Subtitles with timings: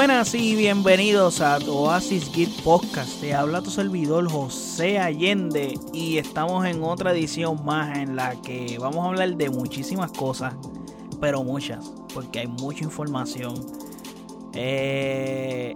[0.00, 3.20] Buenas y bienvenidos a Oasis Geek Podcast.
[3.20, 8.78] Te habla tu servidor José Allende y estamos en otra edición más en la que
[8.80, 10.54] vamos a hablar de muchísimas cosas,
[11.20, 13.52] pero muchas, porque hay mucha información.
[14.54, 15.74] Eh,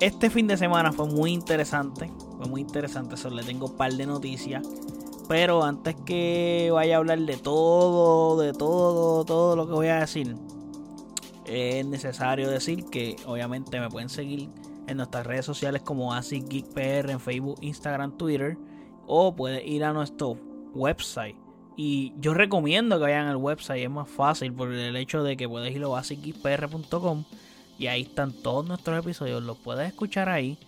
[0.00, 3.92] este fin de semana fue muy interesante, fue muy interesante, solo le tengo un par
[3.92, 4.66] de noticias.
[5.28, 10.00] Pero antes que vaya a hablar de todo, de todo, todo lo que voy a
[10.00, 10.38] decir,
[11.52, 14.48] es necesario decir que obviamente me pueden seguir
[14.86, 18.56] en nuestras redes sociales como ASICGeekPR en Facebook, Instagram, Twitter
[19.06, 20.38] o puedes ir a nuestro
[20.74, 21.36] website.
[21.76, 25.48] Y yo recomiendo que vayan al website, es más fácil por el hecho de que
[25.48, 27.24] puedes ir a asicgeekpr.com
[27.78, 30.58] y ahí están todos nuestros episodios, los puedes escuchar ahí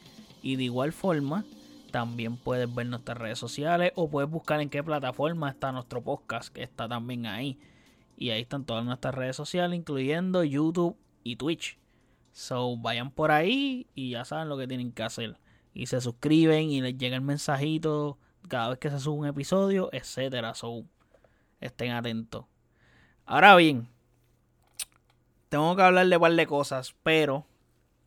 [0.43, 1.45] y de igual forma
[1.91, 6.53] también puedes ver nuestras redes sociales o puedes buscar en qué plataforma está nuestro podcast,
[6.53, 7.59] que está también ahí.
[8.17, 11.79] Y ahí están todas nuestras redes sociales, incluyendo YouTube y Twitch.
[12.33, 15.39] So vayan por ahí y ya saben lo que tienen que hacer.
[15.73, 19.89] Y se suscriben y les llega el mensajito cada vez que se sube un episodio,
[19.93, 20.55] etcétera.
[20.55, 20.85] So
[21.61, 22.47] estén atentos.
[23.27, 23.89] Ahora bien,
[25.49, 27.47] tengo que hablar de un par de cosas, pero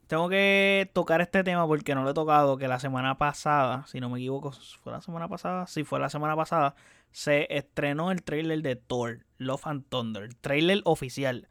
[0.07, 2.57] tengo que tocar este tema porque no lo he tocado.
[2.57, 5.67] Que la semana pasada, si no me equivoco, ¿fue la semana pasada?
[5.67, 6.75] Sí, fue la semana pasada
[7.11, 11.47] se estrenó el trailer de Thor, Love and Thunder, trailer oficial.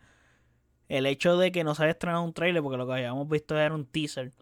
[0.89, 3.59] El hecho de que no se haya estrenado un trailer, porque lo que habíamos visto
[3.59, 4.33] era un teaser,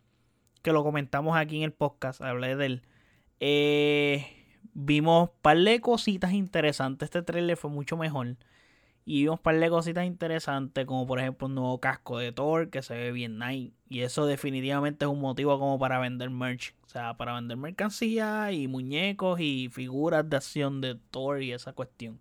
[0.63, 2.83] que lo comentamos aquí en el podcast, hablé de él.
[3.41, 4.27] Eh,
[4.75, 7.07] vimos un par de cositas interesantes.
[7.07, 8.37] Este trailer fue mucho mejor.
[9.07, 12.71] Y vimos un par de cositas interesantes, como por ejemplo un nuevo casco de Thor
[12.71, 13.75] que se ve bien nice.
[13.89, 16.75] Y eso definitivamente es un motivo como para vender merch.
[16.87, 21.75] O sea, para vender mercancía y muñecos y figuras de acción de Thor y esa
[21.75, 22.19] cuestión.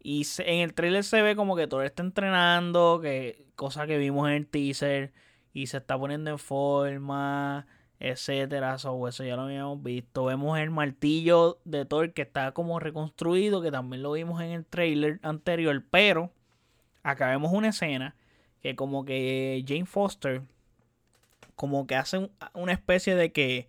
[0.00, 4.28] Y en el trailer se ve como que Thor está entrenando, que cosa que vimos
[4.28, 5.12] en el teaser.
[5.52, 7.66] Y se está poniendo en forma
[8.00, 8.74] etcétera.
[8.76, 10.24] eso ya lo habíamos visto.
[10.24, 14.64] Vemos el martillo de Thor que está como reconstruido, que también lo vimos en el
[14.64, 15.84] trailer anterior.
[15.90, 16.32] Pero
[17.02, 18.16] acá vemos una escena
[18.62, 20.42] que como que Jane Foster
[21.54, 23.68] como que hace una especie de que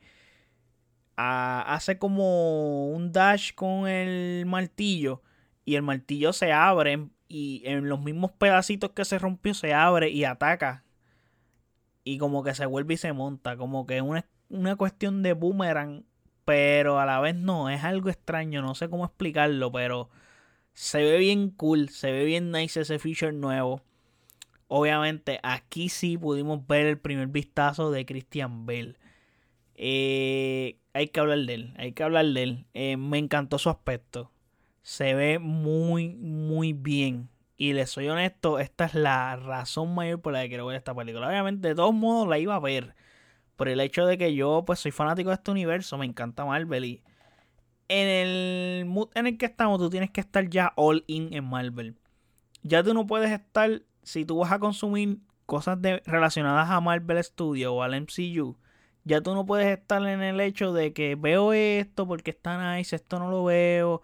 [1.15, 5.21] hace como un dash con el martillo
[5.65, 10.09] y el martillo se abre y en los mismos pedacitos que se rompió se abre
[10.09, 10.83] y ataca
[12.09, 13.55] y como que se vuelve y se monta.
[13.55, 16.05] Como que es una, una cuestión de boomerang,
[16.43, 20.09] pero a la vez no, es algo extraño, no sé cómo explicarlo, pero
[20.73, 23.83] se ve bien cool, se ve bien nice ese feature nuevo.
[24.67, 28.97] Obviamente aquí sí pudimos ver el primer vistazo de Christian Bell.
[29.75, 32.65] Eh, hay que hablar de él, hay que hablar de él.
[32.73, 34.31] Eh, me encantó su aspecto.
[34.81, 37.29] Se ve muy, muy bien.
[37.61, 40.95] Y les soy honesto, esta es la razón mayor por la que quiero ver esta
[40.95, 41.27] película.
[41.27, 42.95] Obviamente, de todos modos la iba a ver.
[43.57, 46.85] Por el hecho de que yo pues soy fanático de este universo, me encanta Marvel
[46.85, 47.03] y
[47.89, 51.43] en el mood en el que estamos tú tienes que estar ya all in en
[51.43, 51.97] Marvel.
[52.63, 57.21] Ya tú no puedes estar, si tú vas a consumir cosas de, relacionadas a Marvel
[57.21, 58.57] Studios o al MCU,
[59.03, 62.95] ya tú no puedes estar en el hecho de que veo esto porque está nice,
[62.95, 64.01] esto no lo veo.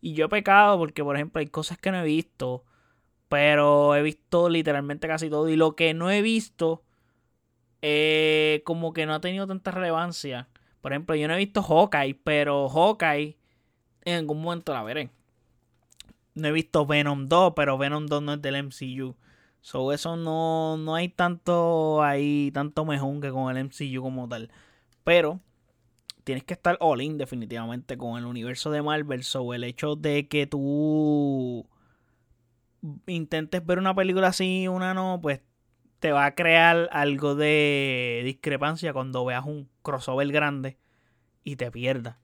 [0.00, 2.64] Y yo he pecado porque, por ejemplo, hay cosas que no he visto
[3.28, 5.48] pero he visto literalmente casi todo.
[5.48, 6.82] Y lo que no he visto,
[7.82, 10.48] eh, como que no ha tenido tanta relevancia.
[10.80, 13.36] Por ejemplo, yo no he visto Hawkeye, pero Hawkeye
[14.04, 15.10] en algún momento la veré.
[16.34, 19.16] No he visto Venom 2, pero Venom 2 no es del MCU.
[19.60, 24.50] So, eso no, no hay tanto ahí, tanto mejor que con el MCU como tal.
[25.02, 25.40] Pero
[26.24, 29.24] tienes que estar all in definitivamente con el universo de Marvel.
[29.24, 31.66] So, el hecho de que tú
[33.06, 35.40] intentes ver una película así una no, pues
[35.98, 40.78] te va a crear algo de discrepancia cuando veas un crossover grande
[41.42, 42.16] y te pierdas.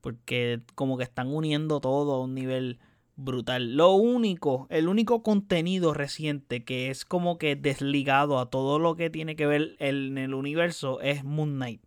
[0.00, 2.78] Porque como que están uniendo todo a un nivel
[3.16, 3.76] brutal.
[3.76, 9.10] Lo único, el único contenido reciente que es como que desligado a todo lo que
[9.10, 11.82] tiene que ver en el universo es Moon Knight.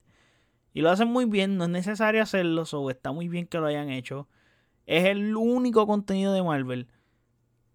[0.74, 3.68] Y lo hacen muy bien, no es necesario hacerlo, o está muy bien que lo
[3.68, 4.28] hayan hecho.
[4.86, 6.88] Es el único contenido de Marvel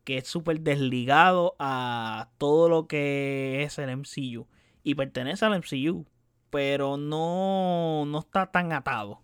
[0.09, 4.47] que es súper desligado a todo lo que es el MCU.
[4.83, 6.07] Y pertenece al MCU,
[6.49, 9.21] pero no, no está tan atado.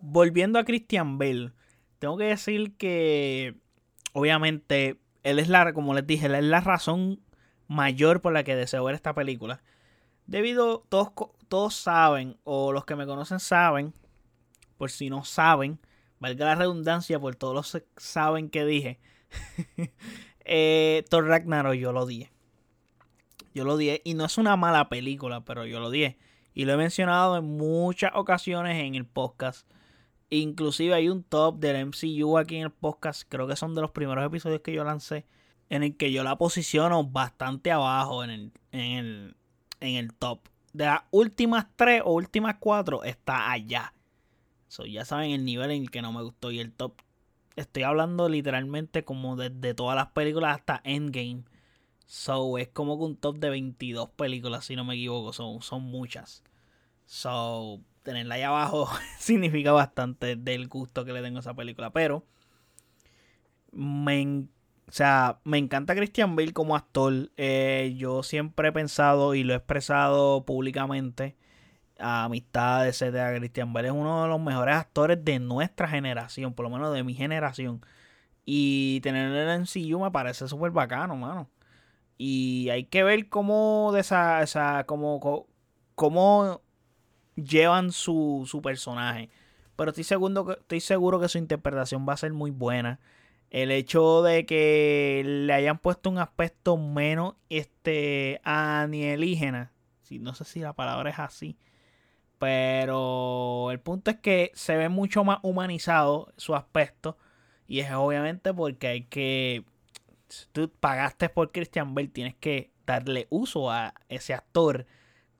[0.00, 1.52] Volviendo a Christian Bell,
[1.98, 3.56] tengo que decir que
[4.14, 7.20] obviamente él es la, como les dije, él es la razón
[7.68, 9.62] mayor por la que deseo ver esta película.
[10.24, 11.10] Debido, todos,
[11.48, 13.92] todos saben, o los que me conocen saben,
[14.78, 15.78] por si no saben,
[16.20, 18.98] valga la redundancia por todos los saben que dije,
[20.44, 22.30] eh, Thor Ragnarok yo lo dije.
[23.54, 26.18] Yo lo dije, y no es una mala película, pero yo lo dije.
[26.54, 29.68] Y lo he mencionado en muchas ocasiones en el podcast.
[30.30, 33.24] Inclusive hay un top del MCU aquí en el podcast.
[33.28, 35.26] Creo que son de los primeros episodios que yo lancé.
[35.68, 39.36] En el que yo la posiciono bastante abajo en el, en el,
[39.80, 40.40] en el top.
[40.72, 43.92] De las últimas tres o últimas cuatro está allá.
[44.68, 46.52] So, ya saben el nivel en el que no me gustó.
[46.52, 46.94] Y el top.
[47.56, 51.44] Estoy hablando literalmente como desde todas las películas hasta Endgame.
[52.06, 55.32] So, es como que un top de 22 películas, si no me equivoco.
[55.32, 56.42] Son, son muchas.
[57.06, 58.88] So, tenerla ahí abajo
[59.18, 61.90] significa bastante del gusto que le tengo a esa película.
[61.90, 62.24] Pero,
[63.72, 64.46] me,
[64.88, 67.30] o sea, me encanta Christian Bale como actor.
[67.36, 71.36] Eh, yo siempre he pensado y lo he expresado públicamente
[72.00, 73.36] a amistades, etc.
[73.38, 77.04] Christian Bale es uno de los mejores actores de nuestra generación, por lo menos de
[77.04, 77.80] mi generación.
[78.44, 81.48] Y tenerlo en CU me parece súper bacano, mano.
[82.18, 85.46] Y hay que ver cómo, de esa, esa, cómo,
[85.94, 86.60] cómo
[87.36, 89.30] llevan su, su personaje.
[89.76, 93.00] Pero estoy seguro, estoy seguro que su interpretación va a ser muy buena.
[93.50, 99.72] El hecho de que le hayan puesto un aspecto menos este, alienígena.
[100.10, 101.56] no sé si la palabra es así.
[102.40, 107.18] Pero el punto es que se ve mucho más humanizado su aspecto.
[107.68, 109.66] Y es obviamente porque hay que.
[110.28, 114.86] Si tú pagaste por Christian Bale, tienes que darle uso a ese actor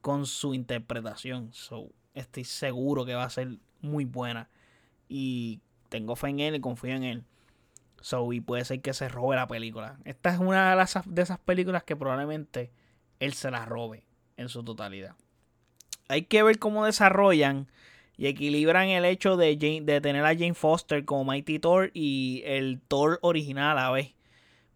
[0.02, 1.54] con su interpretación.
[1.54, 4.50] So, estoy seguro que va a ser muy buena.
[5.08, 7.24] Y tengo fe en él y confío en él.
[8.02, 9.98] So, y puede ser que se robe la película.
[10.04, 12.72] Esta es una de, esas películas que probablemente
[13.20, 14.04] él se la robe
[14.36, 15.16] en su totalidad.
[16.10, 17.68] Hay que ver cómo desarrollan
[18.16, 22.80] y equilibran el hecho de, de tener a Jane Foster como Mighty Thor y el
[22.88, 24.14] Thor original a la vez.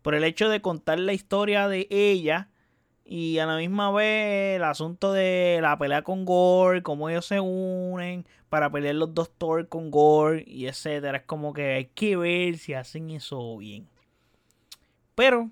[0.02, 2.50] Por el hecho de contar la historia de ella
[3.04, 7.40] y a la misma vez el asunto de la pelea con Gore, cómo ellos se
[7.40, 11.18] unen para pelear los dos Thor con Gore y etcétera.
[11.18, 13.88] Es como que hay que ver si hacen eso bien.
[15.16, 15.50] Pero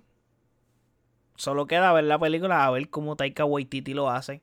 [1.34, 4.42] solo queda ver la película a ver cómo Taika Waititi lo hace.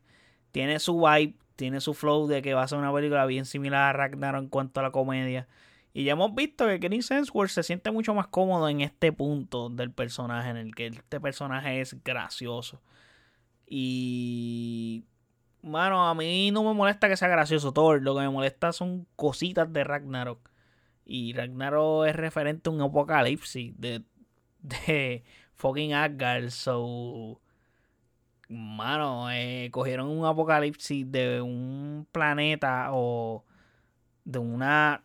[0.51, 3.89] Tiene su vibe, tiene su flow de que va a ser una película bien similar
[3.89, 5.47] a Ragnarok en cuanto a la comedia.
[5.93, 9.69] Y ya hemos visto que Kenny Sensworth se siente mucho más cómodo en este punto
[9.69, 12.81] del personaje, en el que este personaje es gracioso.
[13.67, 15.05] Y.
[15.61, 18.01] Mano, a mí no me molesta que sea gracioso Thor.
[18.01, 20.49] Lo que me molesta son cositas de Ragnarok.
[21.05, 24.03] Y Ragnarok es referente a un apocalipsis de,
[24.61, 25.23] de
[25.55, 26.49] fucking Asgard.
[26.51, 27.41] So.
[28.49, 33.45] Mano, eh, cogieron un apocalipsis de un planeta o
[34.25, 35.03] de una.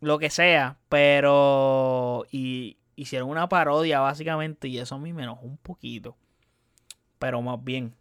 [0.00, 0.78] Lo que sea.
[0.88, 2.26] Pero.
[2.30, 4.68] Y hicieron una parodia básicamente.
[4.68, 6.16] Y eso a mí me enojó un poquito
[7.20, 7.94] pero más bien.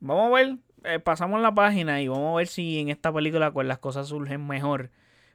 [0.00, 3.52] Vamos a ver, eh, pasamos la página y vamos a ver si en esta película
[3.52, 4.90] pues, las cosas surgen mejor.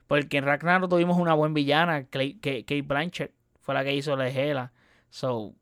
[0.06, 4.72] Porque en Ragnarok tuvimos una buena villana, Kate Blanchett fue la que hizo la Hela.
[5.10, 5.54] So,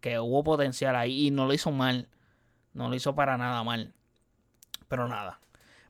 [0.00, 2.08] que hubo potencial ahí y no lo hizo mal.
[2.74, 3.92] No lo hizo para nada mal.
[4.88, 5.40] Pero nada.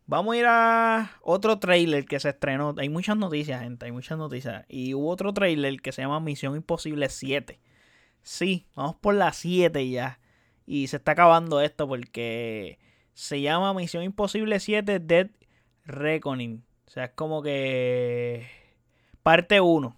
[0.06, 2.74] Vamos a ir a otro trailer que se estrenó.
[2.78, 3.86] Hay muchas noticias, gente.
[3.86, 4.64] Hay muchas noticias.
[4.68, 7.60] Y hubo otro trailer que se llama Misión Imposible 7.
[8.22, 10.18] Sí, vamos por la 7 ya.
[10.66, 12.78] Y se está acabando esto porque
[13.14, 15.30] se llama Misión Imposible 7 Dead
[15.84, 16.64] Reckoning.
[16.86, 18.46] O sea, es como que
[19.22, 19.96] parte 1.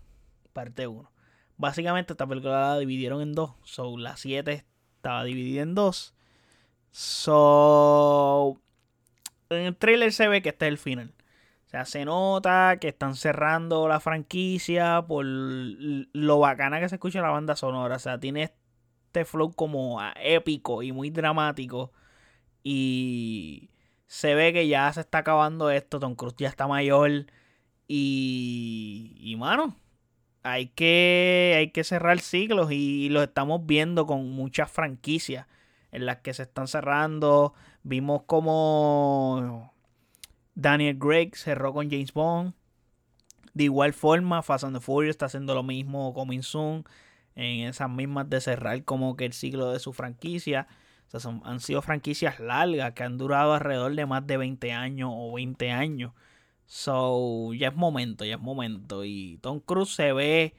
[0.52, 1.10] Parte 1.
[1.56, 3.52] Básicamente esta película la dividieron en dos.
[3.64, 4.64] So, la 7
[4.96, 6.13] estaba dividida en dos.
[6.96, 8.60] So,
[9.50, 11.12] en el trailer se ve que este es el final.
[11.66, 17.20] O sea, se nota que están cerrando la franquicia por lo bacana que se escucha
[17.20, 17.96] la banda sonora.
[17.96, 18.44] O sea, tiene
[19.06, 21.92] este flow como épico y muy dramático.
[22.62, 23.70] Y
[24.06, 25.98] se ve que ya se está acabando esto.
[25.98, 27.26] Tom Cruise ya está mayor.
[27.88, 29.76] Y, y mano,
[30.44, 35.46] hay que, hay que cerrar ciclos y, lo estamos viendo con muchas franquicias
[35.94, 37.54] en las que se están cerrando.
[37.84, 39.72] Vimos como
[40.54, 42.54] Daniel Craig cerró con James Bond.
[43.54, 46.84] De igual forma, Fast and the Furious está haciendo lo mismo Coming Soon
[47.36, 50.66] en esas mismas de cerrar como que el ciclo de su franquicia.
[51.12, 55.10] O sea, han sido franquicias largas que han durado alrededor de más de 20 años
[55.12, 56.12] o 20 años.
[56.66, 59.04] So, ya es momento, ya es momento.
[59.04, 60.54] Y Tom Cruise se ve.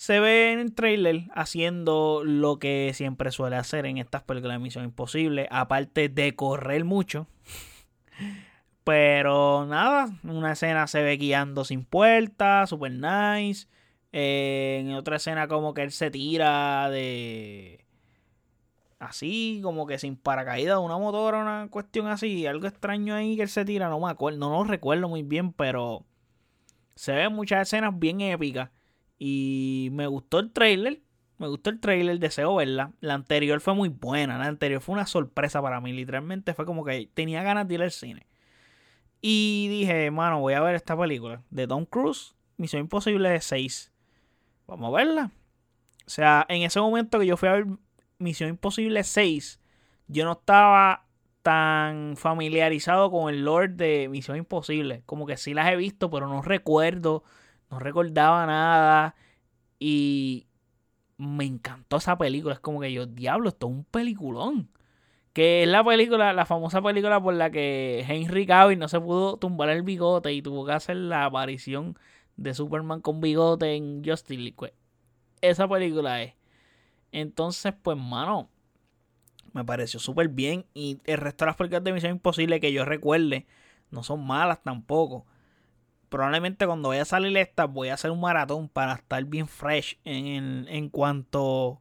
[0.00, 4.58] Se ve en el trailer haciendo lo que siempre suele hacer en estas películas de
[4.58, 5.46] Misión Imposible.
[5.50, 7.26] Aparte de correr mucho.
[8.84, 13.68] Pero nada, una escena se ve guiando sin puerta, super nice.
[14.12, 17.84] Eh, en otra escena como que él se tira de...
[19.00, 23.42] así como que sin paracaídas de una motora, una cuestión así, algo extraño ahí que
[23.42, 26.06] él se tira, no me acuerdo, no lo recuerdo muy bien, pero
[26.94, 28.70] se ven muchas escenas bien épicas
[29.22, 31.02] y me gustó el trailer,
[31.36, 32.92] me gustó el trailer, deseo verla.
[33.00, 36.84] La anterior fue muy buena, la anterior fue una sorpresa para mí, literalmente fue como
[36.86, 38.26] que tenía ganas de ir al cine.
[39.20, 43.92] Y dije, mano, voy a ver esta película de Tom Cruise, Misión Imposible 6.
[44.66, 45.30] Vamos a verla.
[46.06, 47.66] O sea, en ese momento que yo fui a ver
[48.18, 49.60] Misión Imposible 6,
[50.08, 51.04] yo no estaba
[51.42, 55.02] tan familiarizado con el lore de Misión Imposible.
[55.04, 57.22] Como que sí las he visto, pero no recuerdo,
[57.70, 59.14] no recordaba nada.
[59.78, 60.46] Y
[61.16, 62.54] me encantó esa película.
[62.54, 64.70] Es como que yo, diablo, esto es un peliculón.
[65.32, 69.36] Que es la película, la famosa película por la que Henry Cavill no se pudo
[69.36, 71.96] tumbar el bigote y tuvo que hacer la aparición
[72.36, 74.56] de Superman con bigote en Justice League.
[74.56, 74.72] Pues,
[75.40, 76.34] esa película es.
[77.12, 78.50] Entonces, pues, mano,
[79.52, 80.66] me pareció súper bien.
[80.74, 83.46] Y el resto de las películas de Misión Imposible que yo recuerde
[83.90, 85.26] no son malas tampoco.
[86.10, 89.98] Probablemente cuando vaya a salir esta voy a hacer un maratón para estar bien fresh
[90.04, 91.80] en, en cuanto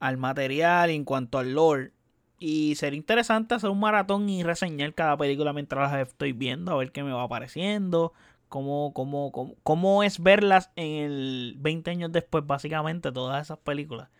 [0.00, 1.92] al material, en cuanto al lore.
[2.38, 6.76] Y sería interesante hacer un maratón y reseñar cada película mientras las estoy viendo, a
[6.76, 8.12] ver qué me va apareciendo,
[8.48, 14.10] cómo, cómo, cómo, cómo es verlas en el 20 años después, básicamente, todas esas películas.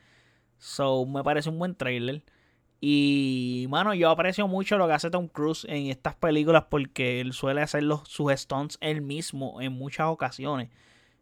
[0.58, 2.22] So, me parece un buen trailer.
[2.86, 7.32] Y, mano, yo aprecio mucho lo que hace Tom Cruise en estas películas porque él
[7.32, 10.68] suele hacer los, sus stunts él mismo en muchas ocasiones.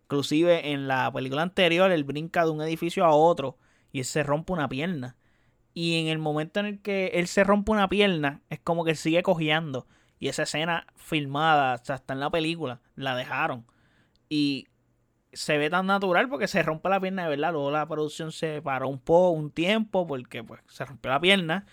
[0.02, 3.58] Inclusive en la película anterior, él brinca de un edificio a otro
[3.92, 5.16] y él se rompe una pierna.
[5.72, 8.96] Y en el momento en el que él se rompe una pierna, es como que
[8.96, 9.86] sigue cojeando.
[10.18, 13.66] Y esa escena filmada, o sea, está en la película, la dejaron.
[14.28, 14.66] Y
[15.32, 17.52] se ve tan natural porque se rompe la pierna de verdad.
[17.52, 21.66] Luego la producción se paró un poco, un tiempo, porque pues se rompió la pierna.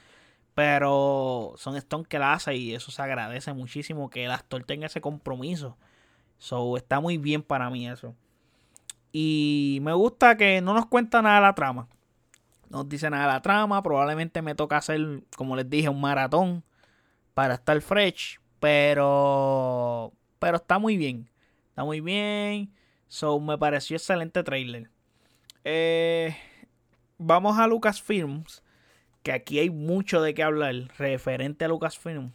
[0.55, 4.87] Pero son Stone que la hace y eso se agradece muchísimo que el actor tenga
[4.87, 5.77] ese compromiso.
[6.37, 8.15] So, está muy bien para mí eso.
[9.11, 11.87] Y me gusta que no nos cuenta nada la trama
[12.69, 13.83] no dice nada la trama.
[13.83, 16.63] Probablemente me toca hacer, como les dije, un maratón
[17.33, 18.39] para estar fresh.
[18.59, 20.13] Pero.
[20.39, 21.29] Pero está muy bien.
[21.69, 22.71] Está muy bien.
[23.09, 24.89] So, me pareció excelente trailer.
[25.65, 26.37] Eh,
[27.17, 28.63] vamos a Lucasfilms.
[29.23, 32.31] Que aquí hay mucho de qué hablar referente a Lucasfilms.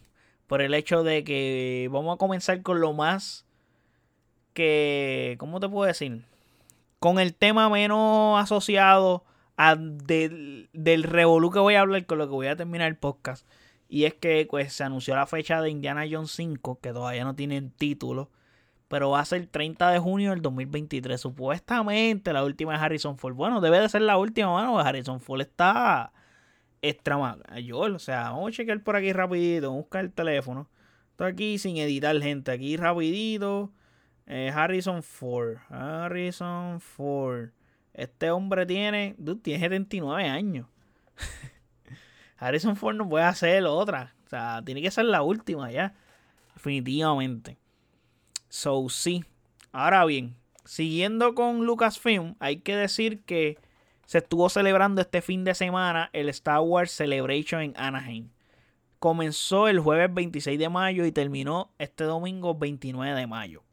[0.48, 3.46] Por el hecho de que vamos a comenzar con lo más
[4.52, 5.36] que.
[5.38, 6.24] ¿Cómo te puedo decir?
[6.98, 9.24] Con el tema menos asociado
[9.78, 13.46] del, del revolú que voy a hablar con lo que voy a terminar el podcast.
[13.88, 17.36] Y es que pues, se anunció la fecha de Indiana Jones 5, que todavía no
[17.36, 18.28] tienen título.
[18.94, 21.20] Pero va a ser el 30 de junio del 2023.
[21.20, 23.34] Supuestamente la última de Harrison Ford.
[23.34, 24.78] Bueno, debe de ser la última, mano.
[24.78, 26.12] Harrison Ford está
[26.80, 27.90] extra mayor.
[27.90, 29.66] O sea, vamos a chequear por aquí rapidito.
[29.66, 30.70] Vamos a buscar el teléfono.
[31.10, 32.52] Estoy aquí sin editar, gente.
[32.52, 33.72] Aquí rapidito.
[34.26, 35.56] Eh, Harrison Ford.
[35.70, 37.48] Harrison Ford.
[37.94, 40.68] Este hombre tiene, tiene 79 años.
[42.36, 44.14] Harrison Ford no puede hacer otra.
[44.24, 45.94] O sea, tiene que ser la última ya.
[46.54, 47.58] Definitivamente.
[48.54, 49.24] So, sí.
[49.72, 53.58] Ahora bien, siguiendo con Lucasfilm, hay que decir que
[54.06, 58.28] se estuvo celebrando este fin de semana el Star Wars Celebration en Anaheim.
[59.00, 63.64] Comenzó el jueves 26 de mayo y terminó este domingo 29 de mayo.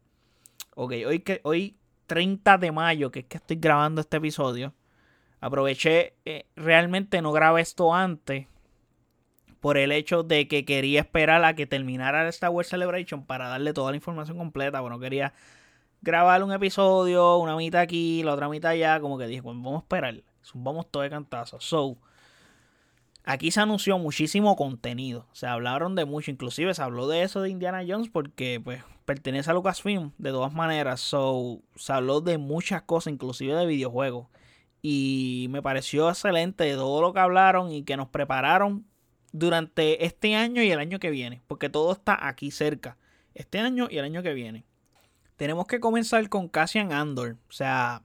[0.74, 1.76] Ok, hoy, que, hoy
[2.08, 4.74] 30 de mayo, que es que estoy grabando este episodio,
[5.40, 8.48] aproveché, eh, realmente no grabé esto antes
[9.62, 13.72] por el hecho de que quería esperar a que terminara Star Wars Celebration para darle
[13.72, 14.80] toda la información completa.
[14.80, 15.34] Bueno, quería
[16.02, 19.82] grabar un episodio, una mitad aquí, la otra mitad allá, como que dije, bueno, vamos
[19.82, 20.16] a esperar,
[20.54, 21.60] vamos todo de cantazo.
[21.60, 21.96] So,
[23.24, 25.26] Aquí se anunció muchísimo contenido.
[25.32, 26.32] Se hablaron de mucho.
[26.32, 30.52] Inclusive se habló de eso de Indiana Jones porque pues pertenece a Lucasfilm de todas
[30.52, 31.00] maneras.
[31.00, 34.26] So, se habló de muchas cosas, inclusive de videojuegos.
[34.82, 38.86] Y me pareció excelente todo lo que hablaron y que nos prepararon
[39.32, 41.42] durante este año y el año que viene.
[41.46, 42.96] Porque todo está aquí cerca.
[43.34, 44.64] Este año y el año que viene.
[45.36, 47.36] Tenemos que comenzar con Cassian Andor.
[47.48, 48.02] O sea,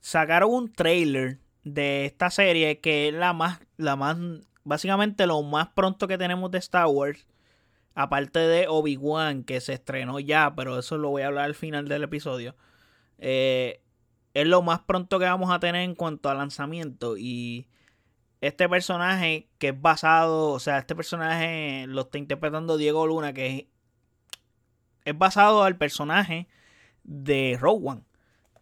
[0.00, 4.16] sacaron un trailer de esta serie, que es la más, la más,
[4.62, 7.26] básicamente lo más pronto que tenemos de Star Wars,
[7.94, 11.88] aparte de Obi-Wan, que se estrenó ya, pero eso lo voy a hablar al final
[11.88, 12.54] del episodio,
[13.18, 13.80] eh,
[14.32, 17.16] es lo más pronto que vamos a tener en cuanto a lanzamiento.
[17.16, 17.66] Y
[18.40, 23.46] este personaje que es basado, o sea, este personaje lo está interpretando Diego Luna, que
[23.46, 23.64] es,
[25.04, 26.48] es basado al personaje
[27.04, 28.02] de Rogue One.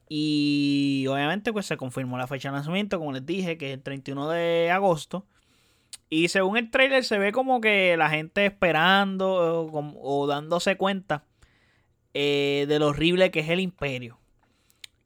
[0.08, 3.82] Y obviamente pues se confirmó la fecha de lanzamiento, como les dije, que es el
[3.82, 5.26] 31 de agosto.
[6.10, 11.24] Y según el trailer se ve como que la gente esperando o, dándose cuenta
[12.12, 14.18] eh, de lo horrible que es el imperio.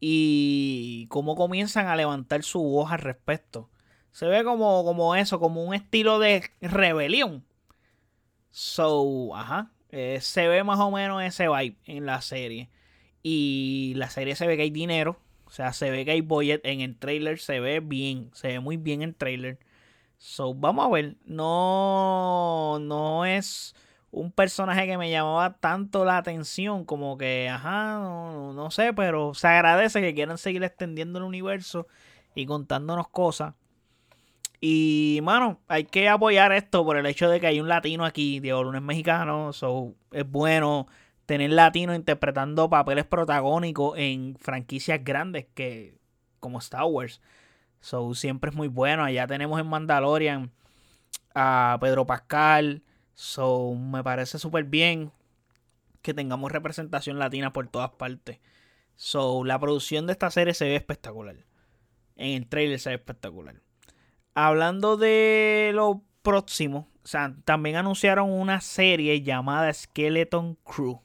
[0.00, 3.68] Y cómo comienzan a levantar su voz al respecto.
[4.18, 7.44] Se ve como, como eso, como un estilo de rebelión.
[8.50, 9.70] So, ajá.
[9.90, 12.68] Eh, se ve más o menos ese vibe en la serie.
[13.22, 15.20] Y la serie se ve que hay dinero.
[15.44, 16.62] O sea, se ve que hay budget.
[16.64, 18.32] En el trailer se ve bien.
[18.34, 19.60] Se ve muy bien el trailer.
[20.16, 21.14] So, vamos a ver.
[21.24, 23.76] No, no es
[24.10, 26.84] un personaje que me llamaba tanto la atención.
[26.84, 28.92] Como que, ajá, no, no sé.
[28.94, 31.86] Pero se agradece que quieran seguir extendiendo el universo
[32.34, 33.54] y contándonos cosas.
[34.60, 38.40] Y, mano, hay que apoyar esto por el hecho de que hay un latino aquí.
[38.40, 39.52] Diego Luna es mexicano.
[39.52, 40.88] So, es bueno
[41.26, 45.98] tener latino interpretando papeles protagónicos en franquicias grandes que
[46.40, 47.20] como Star Wars.
[47.80, 49.04] So, siempre es muy bueno.
[49.04, 50.50] Allá tenemos en Mandalorian
[51.34, 52.82] a Pedro Pascal.
[53.14, 55.12] So, me parece súper bien
[56.02, 58.40] que tengamos representación latina por todas partes.
[58.96, 61.36] So, la producción de esta serie se ve espectacular.
[62.16, 63.62] En el trailer se ve espectacular.
[64.34, 71.00] Hablando de lo próximo, o sea, también anunciaron una serie llamada Skeleton Crew.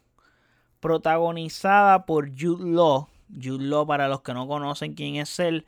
[0.80, 3.08] Protagonizada por Jude Law.
[3.34, 5.66] Jude Law, para los que no conocen quién es él,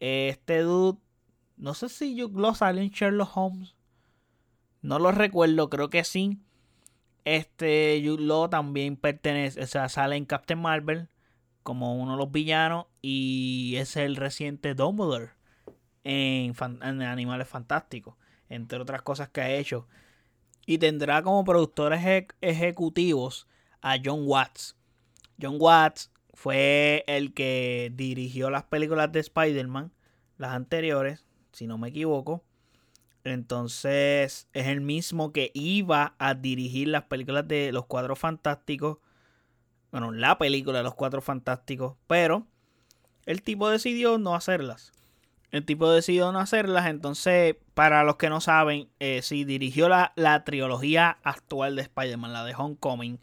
[0.00, 0.98] este dude,
[1.56, 3.74] no sé si Jude Law sale en Sherlock Holmes.
[4.80, 6.40] No lo recuerdo, creo que sí.
[7.24, 11.08] Este Jude Law también pertenece, o sea, sale en Captain Marvel
[11.62, 15.32] como uno de los villanos y es el reciente Dumbledore
[16.04, 16.54] en,
[17.02, 18.14] Animales Fantásticos,
[18.48, 19.88] entre otras cosas que ha hecho.
[20.66, 23.48] Y tendrá como productores ejecutivos
[23.82, 24.76] a John Watts.
[25.40, 29.92] John Watts fue el que dirigió las películas de Spider-Man,
[30.38, 32.42] las anteriores, si no me equivoco.
[33.24, 38.98] Entonces es el mismo que iba a dirigir las películas de Los Cuatro Fantásticos.
[39.90, 41.96] Bueno, la película de Los Cuatro Fantásticos.
[42.06, 42.46] Pero
[43.24, 44.93] el tipo decidió no hacerlas.
[45.50, 46.86] El tipo decidió no hacerlas.
[46.86, 52.32] Entonces, para los que no saben, eh, sí dirigió la, la trilogía actual de Spider-Man,
[52.32, 53.20] la de Homecoming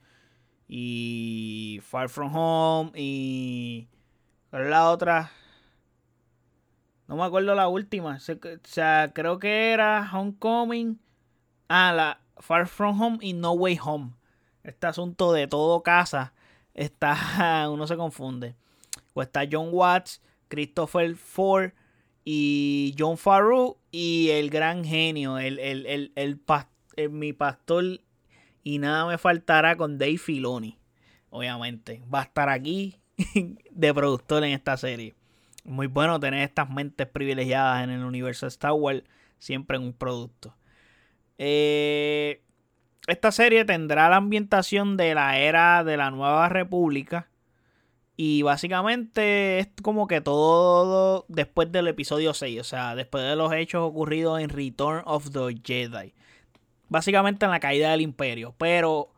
[0.74, 3.90] y Far From Home y
[4.50, 5.32] ¿cuál es la otra?
[7.08, 8.16] No me acuerdo la última.
[8.16, 8.20] O
[8.64, 10.98] sea, creo que era Homecoming.
[11.68, 14.12] Ah, la Far From Home y No Way Home.
[14.64, 16.32] Este asunto de todo casa
[16.74, 18.56] está uno se confunde.
[19.14, 21.72] O está John Watts, Christopher Ford
[22.24, 28.02] y John Farrow y el gran genio, el, el, el, el mi pastor
[28.64, 30.78] y nada me faltará con Dave Filoni.
[31.30, 32.02] Obviamente.
[32.14, 33.00] Va a estar aquí
[33.72, 35.16] de productor en esta serie.
[35.64, 39.04] Muy bueno tener estas mentes privilegiadas en el universo de Star Wars.
[39.40, 40.56] Siempre en un producto.
[41.38, 42.44] Eh,
[43.08, 47.31] esta serie tendrá la ambientación de la era de la Nueva República.
[48.24, 52.60] Y básicamente es como que todo después del episodio 6.
[52.60, 56.14] O sea, después de los hechos ocurridos en Return of the Jedi
[56.92, 59.14] básicamente en la caída del imperio, pero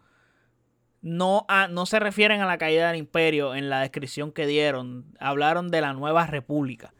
[1.02, 5.72] no, no se refieren a la caída del imperio en la descripción que dieron, hablaron
[5.72, 6.94] de la nueva república,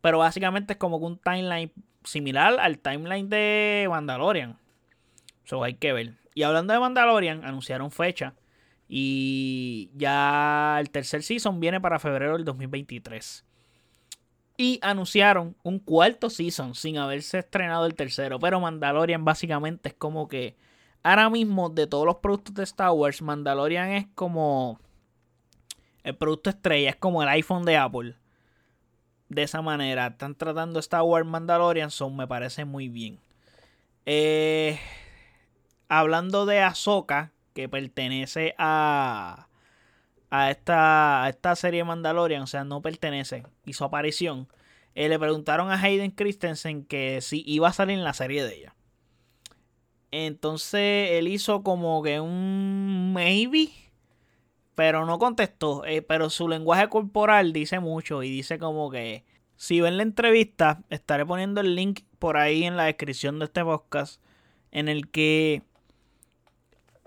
[0.00, 1.72] pero básicamente es como que un timeline
[2.04, 4.56] similar al timeline de Mandalorian,
[5.44, 6.14] eso hay que ver.
[6.34, 8.34] Y hablando de Mandalorian, anunciaron fecha.
[8.88, 13.44] Y ya el tercer season viene para febrero del 2023.
[14.58, 18.38] Y anunciaron un cuarto season sin haberse estrenado el tercero.
[18.38, 20.56] Pero Mandalorian básicamente es como que
[21.02, 24.80] ahora mismo de todos los productos de Star Wars, Mandalorian es como
[26.02, 28.14] el producto estrella, es como el iPhone de Apple.
[29.28, 33.18] De esa manera, están tratando Star Wars Mandalorian, son, me parece muy bien.
[34.06, 34.78] Eh,
[35.88, 39.48] hablando de Ahsoka, que pertenece a
[40.30, 44.48] a esta, esta serie Mandalorian, o sea, no pertenece, hizo aparición,
[44.94, 48.54] eh, le preguntaron a Hayden Christensen que si iba a salir en la serie de
[48.54, 48.74] ella.
[50.10, 53.70] Entonces él hizo como que un maybe,
[54.74, 55.84] pero no contestó.
[55.84, 59.24] Eh, pero su lenguaje corporal dice mucho y dice como que
[59.56, 63.64] si ven la entrevista, estaré poniendo el link por ahí en la descripción de este
[63.64, 64.22] podcast
[64.70, 65.62] en el que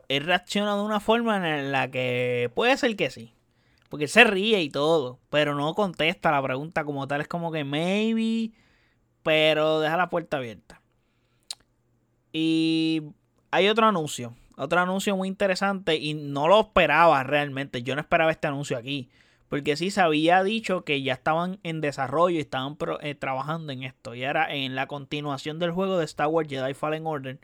[0.10, 3.34] él reacciona de una forma en la que puede ser que sí.
[3.88, 7.22] Porque él se ríe y todo, pero no contesta la pregunta como tal.
[7.22, 8.52] Es como que maybe,
[9.24, 10.82] pero deja la puerta abierta.
[12.32, 13.04] Y
[13.50, 17.82] hay otro anuncio, otro anuncio muy interesante y no lo esperaba realmente.
[17.82, 19.10] Yo no esperaba este anuncio aquí.
[19.48, 23.82] Porque sí se había dicho que ya estaban en desarrollo y estaban eh, trabajando en
[23.82, 24.14] esto.
[24.14, 27.40] Y era en la continuación del juego de Star Wars Jedi Fallen Order.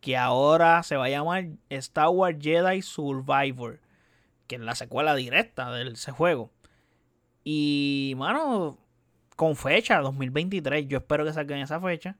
[0.00, 3.80] Que ahora se va a llamar Star Wars Jedi Survivor.
[4.46, 6.50] Que es la secuela directa de ese juego.
[7.44, 8.78] Y, mano,
[9.36, 10.88] con fecha 2023.
[10.88, 12.16] Yo espero que salga en esa fecha.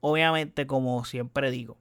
[0.00, 1.76] Obviamente, como siempre digo,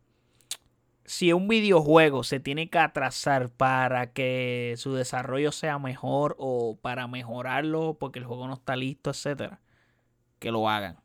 [1.10, 7.08] si un videojuego se tiene que atrasar para que su desarrollo sea mejor o para
[7.08, 9.60] mejorarlo porque el juego no está listo, etcétera,
[10.38, 10.98] que lo hagan.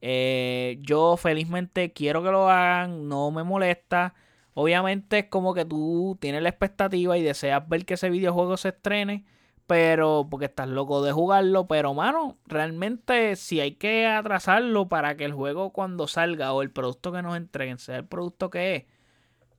[0.00, 4.14] Eh, yo felizmente quiero que lo hagan, no me molesta.
[4.54, 8.70] Obviamente es como que tú tienes la expectativa y deseas ver que ese videojuego se
[8.70, 9.24] estrene,
[9.66, 15.24] pero porque estás loco de jugarlo, pero mano, realmente si hay que atrasarlo para que
[15.24, 18.84] el juego cuando salga o el producto que nos entreguen sea el producto que es,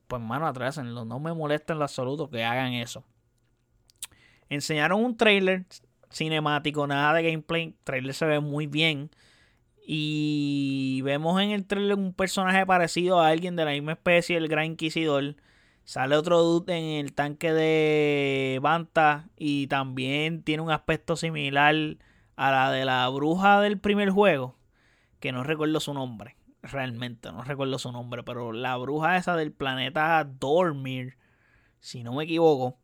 [0.08, 1.04] pues mano, atrásenlo.
[1.04, 3.04] No me molesta en lo absoluto que hagan eso.
[4.48, 5.66] Enseñaron un trailer
[6.10, 7.64] cinemático, nada de gameplay.
[7.64, 9.10] El trailer se ve muy bien.
[9.90, 14.46] Y vemos en el trailer un personaje parecido a alguien de la misma especie, el
[14.46, 15.36] Gran Inquisidor.
[15.84, 21.74] Sale otro dude en el tanque de Banta y también tiene un aspecto similar
[22.36, 24.58] a la de la bruja del primer juego,
[25.20, 29.52] que no recuerdo su nombre realmente, no recuerdo su nombre, pero la bruja esa del
[29.52, 31.16] planeta Dormir,
[31.80, 32.78] si no me equivoco,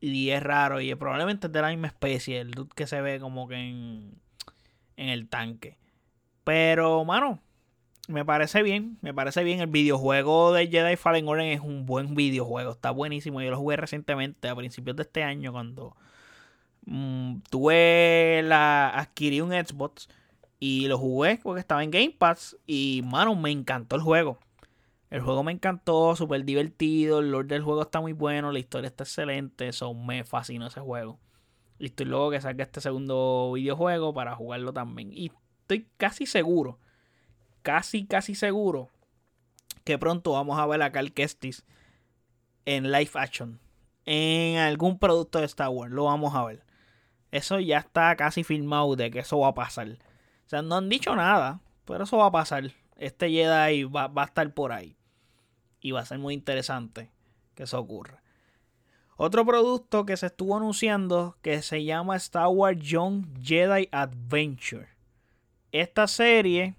[0.00, 3.20] y es raro, y probablemente es de la misma especie, el dude que se ve
[3.20, 4.20] como que en,
[4.96, 5.78] en el tanque.
[6.44, 7.40] Pero, mano,
[8.08, 9.60] me parece bien, me parece bien.
[9.60, 13.40] El videojuego de Jedi Fallen Order es un buen videojuego, está buenísimo.
[13.40, 15.96] Yo lo jugué recientemente, a principios de este año, cuando
[16.86, 18.90] mm, tuve la.
[18.90, 20.08] adquirí un Xbox
[20.58, 22.56] y lo jugué porque estaba en Game Pass.
[22.66, 24.38] Y, mano, me encantó el juego.
[25.10, 27.20] El juego me encantó, súper divertido.
[27.20, 28.52] El lore del juego está muy bueno.
[28.52, 29.68] La historia está excelente.
[29.68, 31.18] Eso me fascinó ese juego.
[31.78, 35.12] Y estoy luego que salga este segundo videojuego para jugarlo también.
[35.12, 35.32] Y
[35.72, 36.78] estoy casi seguro,
[37.62, 38.88] casi, casi seguro
[39.84, 41.64] que pronto vamos a ver a Cal Kestis
[42.64, 43.60] en live action.
[44.04, 45.92] En algún producto de Star Wars.
[45.92, 46.64] Lo vamos a ver.
[47.30, 49.98] Eso ya está casi filmado de que eso va a pasar
[50.52, 52.70] sea, no han dicho nada, pero eso va a pasar.
[52.96, 54.96] Este Jedi va, va a estar por ahí.
[55.80, 57.10] Y va a ser muy interesante
[57.54, 58.22] que eso ocurra.
[59.16, 64.88] Otro producto que se estuvo anunciando que se llama Star Wars Young Jedi Adventure.
[65.72, 66.76] Esta serie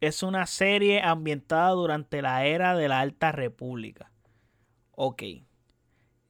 [0.00, 4.12] es una serie ambientada durante la era de la Alta República.
[4.92, 5.24] Ok.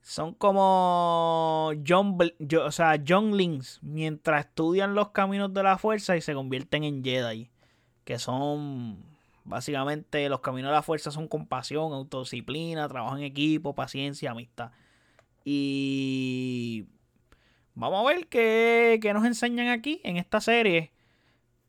[0.01, 2.17] Son como John,
[2.65, 7.51] o sea, Younglings mientras estudian los caminos de la fuerza y se convierten en Jedi.
[8.05, 9.05] Que son
[9.45, 14.73] básicamente los caminos de la fuerza son compasión, autodisciplina, trabajo en equipo, paciencia, amistad.
[15.45, 16.87] Y
[17.75, 20.93] vamos a ver qué, qué nos enseñan aquí en esta serie.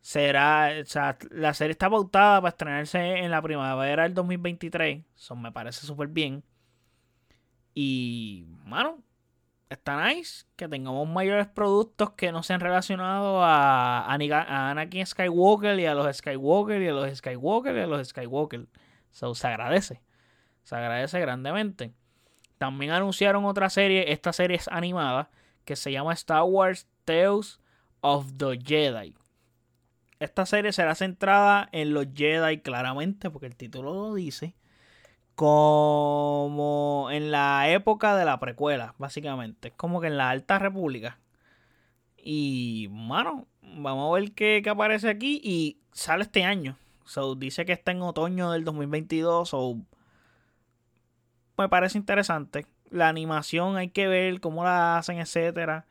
[0.01, 5.03] Será, o sea, la serie está pautada para estrenarse en la primavera del 2023.
[5.15, 6.43] Eso me parece súper bien.
[7.75, 9.03] Y, mano,
[9.69, 15.93] está nice que tengamos mayores productos que no sean relacionados a, Anakin Skywalker y a
[15.93, 18.67] los Skywalker y a los Skywalker y a los Skywalker.
[19.11, 20.01] So, se agradece.
[20.63, 21.93] Se agradece grandemente.
[22.57, 25.29] También anunciaron otra serie, esta serie es animada,
[25.65, 27.59] que se llama Star Wars Tales
[28.01, 29.15] of the Jedi.
[30.21, 34.55] Esta serie será centrada en los Jedi claramente, porque el título lo dice
[35.35, 39.69] como en la época de la precuela, básicamente.
[39.69, 41.17] Es como que en la Alta República.
[42.15, 45.41] Y, mano, vamos a ver qué, aparece aquí.
[45.43, 46.77] Y sale este año.
[47.05, 49.49] So, dice que está en otoño del 2022.
[49.49, 49.77] So,
[51.57, 52.67] me parece interesante.
[52.91, 55.87] La animación hay que ver cómo la hacen, etcétera.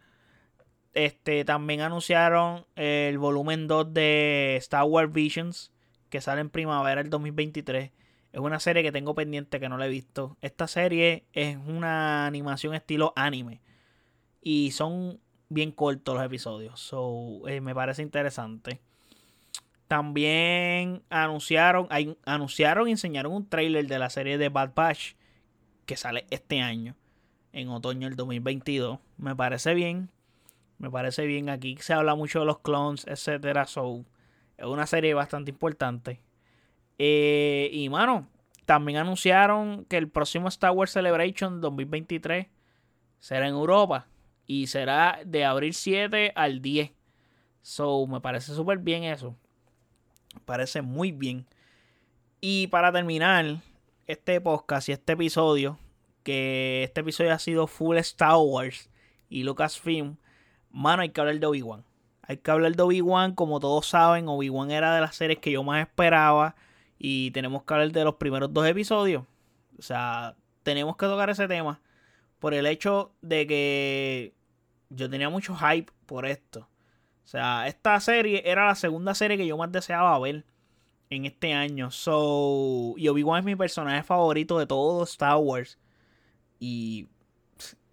[0.95, 5.73] Este, también anunciaron el volumen 2 de Star Wars Visions.
[6.09, 7.93] Que sale en primavera del 2023.
[8.33, 10.37] Es una serie que tengo pendiente que no la he visto.
[10.41, 13.61] Esta serie es una animación estilo anime.
[14.43, 16.81] Y son bien cortos los episodios.
[16.81, 18.81] So, eh, me parece interesante.
[19.89, 21.89] También anunciaron,
[22.25, 25.15] anunciaron y enseñaron un trailer de la serie de Bad Batch
[25.85, 26.95] que sale este año,
[27.53, 29.01] en otoño del 2022.
[29.19, 30.09] Me parece bien.
[30.81, 31.51] Me parece bien.
[31.51, 33.67] Aquí se habla mucho de los clones, etcétera.
[33.67, 34.07] So,
[34.57, 36.23] es una serie bastante importante.
[36.99, 38.27] Eh, y mano,
[38.65, 42.47] también anunciaron que el próximo Star Wars Celebration 2023
[43.19, 44.07] será en Europa
[44.47, 46.93] y será de abril 7 al 10.
[47.61, 49.37] So, me parece súper bien eso.
[50.35, 51.47] Me parece muy bien.
[52.41, 53.59] Y para terminar
[54.07, 55.79] este podcast y este episodio,
[56.23, 58.89] que este episodio ha sido full Star Wars
[59.29, 60.17] y Lucasfilm,
[60.71, 61.85] Mano, hay que hablar de Obi-Wan.
[62.23, 65.63] Hay que hablar de Obi-Wan, como todos saben, Obi-Wan era de las series que yo
[65.63, 66.55] más esperaba.
[66.99, 69.25] Y tenemos que hablar de los primeros dos episodios.
[69.79, 71.81] O sea, tenemos que tocar ese tema.
[72.39, 74.35] Por el hecho de que
[74.91, 76.69] yo tenía mucho hype por esto.
[77.25, 80.45] O sea, esta serie era la segunda serie que yo más deseaba ver
[81.11, 81.91] en este año.
[81.91, 85.79] So, y Obi-Wan es mi personaje favorito de todo Star Wars.
[86.59, 87.09] Y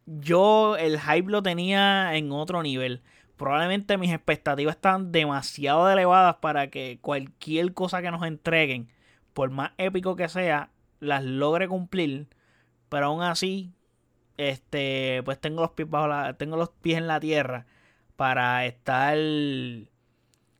[0.07, 3.01] yo el hype lo tenía en otro nivel.
[3.35, 8.89] Probablemente mis expectativas están demasiado elevadas para que cualquier cosa que nos entreguen,
[9.33, 12.27] por más épico que sea, las logre cumplir.
[12.89, 13.73] Pero aún así,
[14.37, 17.67] este, pues tengo los pies bajo la, tengo los pies en la tierra
[18.15, 19.17] para estar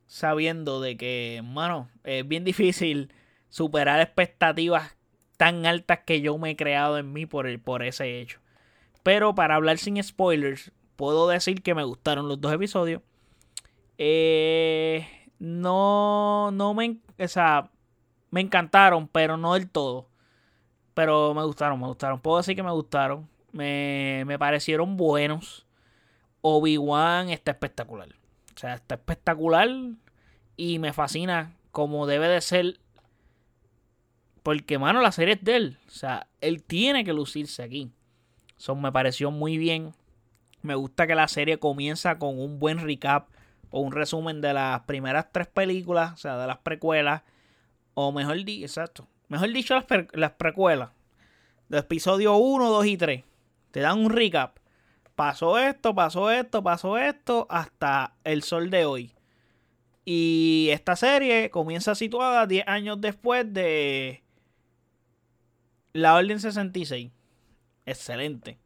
[0.06, 3.12] sabiendo de que, mano, es bien difícil
[3.48, 4.96] superar expectativas
[5.36, 8.40] tan altas que yo me he creado en mí por, el, por ese hecho.
[9.08, 13.00] Pero para hablar sin spoilers, puedo decir que me gustaron los dos episodios.
[13.96, 17.70] Eh, no, no me, o sea,
[18.30, 20.10] me encantaron, pero no del todo.
[20.92, 22.20] Pero me gustaron, me gustaron.
[22.20, 23.26] Puedo decir que me gustaron.
[23.50, 25.66] Me, me parecieron buenos.
[26.42, 28.10] Obi-Wan está espectacular.
[28.54, 29.70] O sea, está espectacular
[30.54, 32.78] y me fascina como debe de ser.
[34.42, 35.78] Porque, mano, la serie es de él.
[35.86, 37.90] O sea, él tiene que lucirse aquí.
[38.58, 39.94] Eso me pareció muy bien.
[40.62, 43.28] Me gusta que la serie comienza con un buen recap
[43.70, 47.22] o un resumen de las primeras tres películas, o sea, de las precuelas.
[47.94, 49.08] O mejor dicho, exacto.
[49.28, 50.90] Mejor dicho, las, las precuelas.
[51.68, 53.24] De episodio 1, 2 y 3.
[53.70, 54.58] Te dan un recap
[55.18, 59.16] pasó esto, pasó esto, pasó esto, hasta el sol de hoy.
[60.04, 64.22] Y esta serie comienza situada 10 años después de
[65.92, 67.10] la Orden 66.
[67.88, 68.58] Excelente.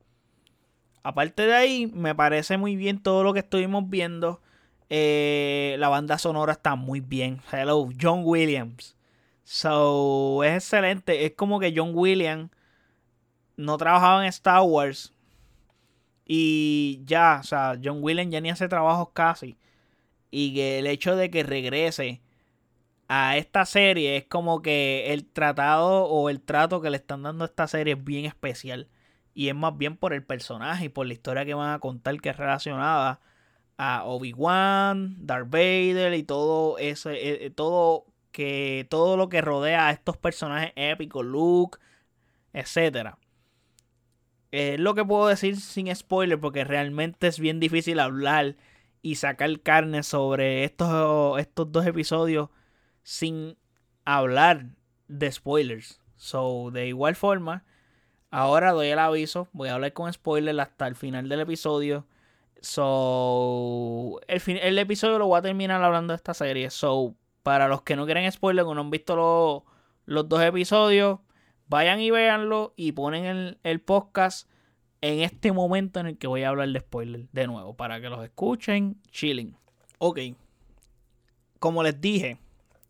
[1.03, 4.41] Aparte de ahí, me parece muy bien todo lo que estuvimos viendo.
[4.89, 7.41] Eh, la banda sonora está muy bien.
[7.53, 8.97] Hello, John Williams.
[9.45, 11.25] So, es excelente.
[11.25, 12.51] Es como que John Williams
[13.57, 15.13] no trabajaba en Star Wars,
[16.27, 19.59] y ya, o sea, John Williams ya ni hace trabajos casi.
[20.31, 22.23] Y que el hecho de que regrese
[23.09, 27.45] a esta serie es como que el tratado o el trato que le están dando
[27.45, 28.89] a esta serie es bien especial.
[29.35, 32.21] Y es más bien por el personaje y por la historia que van a contar
[32.21, 33.21] que es relacionada
[33.79, 39.91] a Obi-Wan, Darth Vader y todo ese, eh, todo que todo lo que rodea a
[39.93, 41.79] estos personajes épicos, Luke,
[42.53, 43.19] etcétera.
[44.51, 48.57] Es lo que puedo decir sin spoiler porque realmente es bien difícil hablar
[49.03, 52.51] y sacar carne sobre estos, estos dos episodios
[53.03, 53.57] sin
[54.05, 54.67] hablar
[55.09, 56.01] de spoilers.
[56.17, 57.65] So, de igual forma,
[58.33, 59.47] ahora doy el aviso.
[59.53, 62.05] Voy a hablar con spoilers hasta el final del episodio.
[62.61, 66.71] So, el, el episodio lo voy a terminar hablando de esta serie.
[66.71, 67.15] So,
[67.45, 69.65] para los que no quieren spoilers, que no han visto
[70.07, 71.21] los dos episodios,
[71.69, 74.49] vayan y véanlo y ponen el, el podcast
[75.01, 78.09] en este momento en el que voy a hablar de spoiler de nuevo, para que
[78.09, 79.57] los escuchen, chilling.
[79.99, 80.19] Ok,
[81.63, 82.39] como les dije,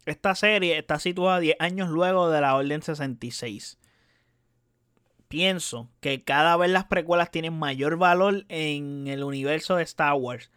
[0.06, 3.78] esta serie está situada 10 años luego de la Orden 66.
[5.32, 10.50] Pienso que cada vez las precuelas tienen mayor valor en el universo de Star Wars,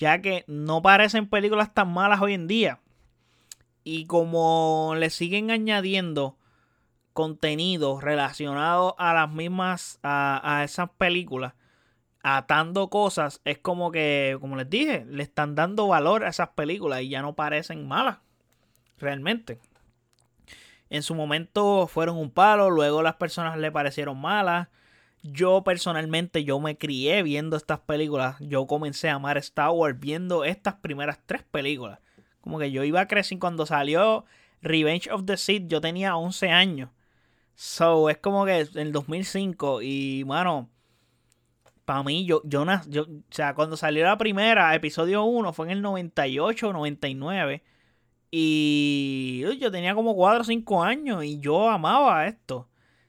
[0.00, 2.80] ya que no parecen películas tan malas hoy en día.
[3.84, 6.36] Y como le siguen añadiendo
[7.12, 11.54] contenido relacionado a las mismas, a, esas películas,
[12.24, 17.02] atando cosas, es como que, como les dije, le están dando valor a esas películas
[17.02, 18.18] y ya no parecen malas,
[18.98, 19.60] realmente.
[20.90, 24.68] En su momento fueron un palo, luego las personas le parecieron malas.
[25.22, 28.36] Yo personalmente, yo me crié viendo estas películas.
[28.40, 31.98] Yo comencé a amar Star Wars viendo estas primeras tres películas.
[32.40, 34.24] Como que yo iba a crecer cuando salió
[34.62, 36.90] Revenge of the Sith, yo tenía 11 años.
[37.56, 40.68] So, es como que en el 2005 y, bueno,
[41.84, 45.72] para mí, yo, yo, yo, o sea, cuando salió la primera, episodio 1, fue en
[45.72, 47.62] el 98 o 99.
[48.38, 52.68] Y yo tenía como 4 o 5 años y yo amaba esto.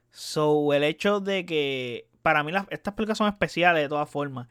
[0.10, 4.48] So, el hecho de que para mí las, estas películas son especiales de todas formas.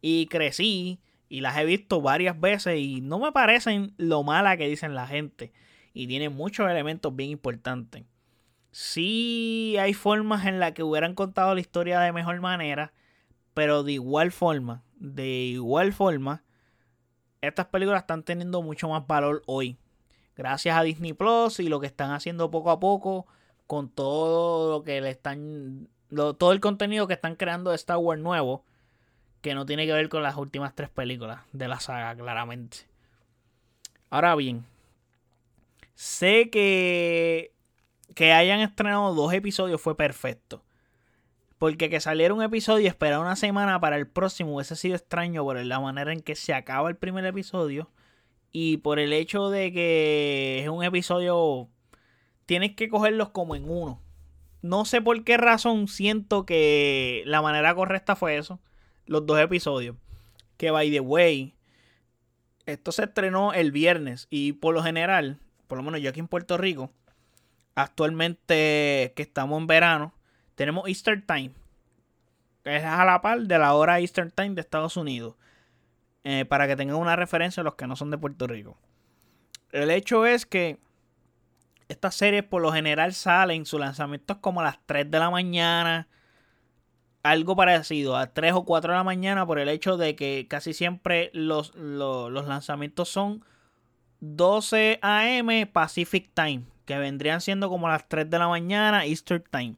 [0.00, 4.68] Y crecí y las he visto varias veces y no me parecen lo mala que
[4.68, 5.52] dicen la gente.
[5.94, 8.04] Y tienen muchos elementos bien importantes.
[8.70, 12.92] Sí hay formas en las que hubieran contado la historia de mejor manera,
[13.52, 16.44] pero de igual forma, de igual forma,
[17.40, 19.76] estas películas están teniendo mucho más valor hoy.
[20.40, 23.26] Gracias a Disney Plus y lo que están haciendo poco a poco
[23.66, 28.22] con todo lo que le están todo el contenido que están creando de Star Wars
[28.22, 28.64] nuevo,
[29.42, 32.78] que no tiene que ver con las últimas tres películas de la saga, claramente.
[34.08, 34.64] Ahora bien,
[35.94, 37.52] sé que
[38.14, 40.62] que hayan estrenado dos episodios fue perfecto.
[41.58, 45.44] Porque que saliera un episodio y esperar una semana para el próximo hubiese sido extraño
[45.44, 47.90] por la manera en que se acaba el primer episodio.
[48.52, 51.68] Y por el hecho de que es un episodio.
[52.46, 54.00] Tienes que cogerlos como en uno.
[54.62, 58.58] No sé por qué razón siento que la manera correcta fue eso.
[59.06, 59.96] Los dos episodios.
[60.56, 61.54] Que by the way.
[62.66, 64.26] Esto se estrenó el viernes.
[64.30, 65.38] Y por lo general.
[65.66, 66.90] Por lo menos yo aquí en Puerto Rico.
[67.76, 70.12] Actualmente que estamos en verano
[70.60, 71.52] tenemos Easter Time,
[72.62, 75.36] que es a la par de la hora Easter Time de Estados Unidos.
[76.24, 78.78] Eh, para que tengan una referencia los que no son de Puerto Rico.
[79.72, 80.78] El hecho es que
[81.88, 85.30] estas series por lo general salen, su lanzamiento es como a las 3 de la
[85.30, 86.08] mañana.
[87.22, 90.72] Algo parecido, a 3 o 4 de la mañana por el hecho de que casi
[90.72, 93.44] siempre los, los, los lanzamientos son
[94.20, 95.66] 12 a.m.
[95.66, 99.76] Pacific Time, que vendrían siendo como las 3 de la mañana Easter Time.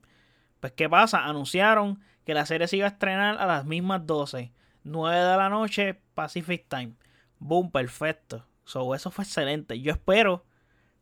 [0.61, 1.25] Pues, ¿qué pasa?
[1.25, 4.53] Anunciaron que la serie se iba a estrenar a las mismas 12.
[4.85, 6.95] 9 de la noche, Pacific Time.
[7.39, 8.47] Boom, perfecto.
[8.65, 9.81] So, eso fue excelente.
[9.81, 10.45] Yo espero,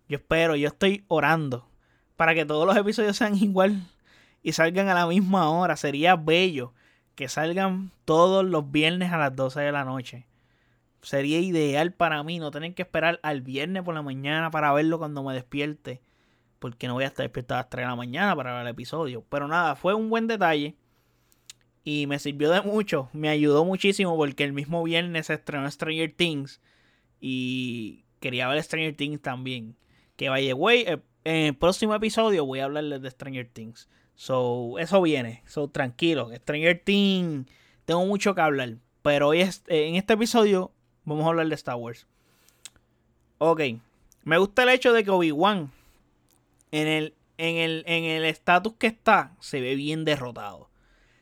[0.09, 1.69] yo espero, yo estoy orando
[2.16, 3.83] para que todos los episodios sean igual
[4.43, 5.77] y salgan a la misma hora.
[5.77, 6.75] Sería bello
[7.14, 10.27] que salgan todos los viernes a las 12 de la noche.
[11.03, 14.99] Sería ideal para mí no tener que esperar al viernes por la mañana para verlo
[14.99, 16.03] cuando me despierte
[16.61, 18.69] porque no voy a estar despierto a las 3 de la mañana para ver el
[18.69, 19.25] episodio.
[19.29, 20.77] Pero nada, fue un buen detalle.
[21.83, 23.09] Y me sirvió de mucho.
[23.12, 26.61] Me ayudó muchísimo porque el mismo viernes se estrenó Stranger Things.
[27.21, 29.77] Y quería ver Stranger Things también.
[30.16, 30.87] Que vaya, güey,
[31.25, 33.88] en el próximo episodio voy a hablarles de Stranger Things.
[34.14, 35.43] So, eso viene.
[35.47, 36.31] So, tranquilo.
[36.35, 37.47] Stranger Things,
[37.87, 38.77] tengo mucho que hablar.
[39.03, 40.73] Pero hoy en este episodio
[41.05, 42.07] vamos a hablar de Star Wars.
[43.38, 43.62] Ok.
[44.25, 45.73] Me gusta el hecho de que Obi-Wan
[46.71, 50.69] en el en el en el estatus que está se ve bien derrotado.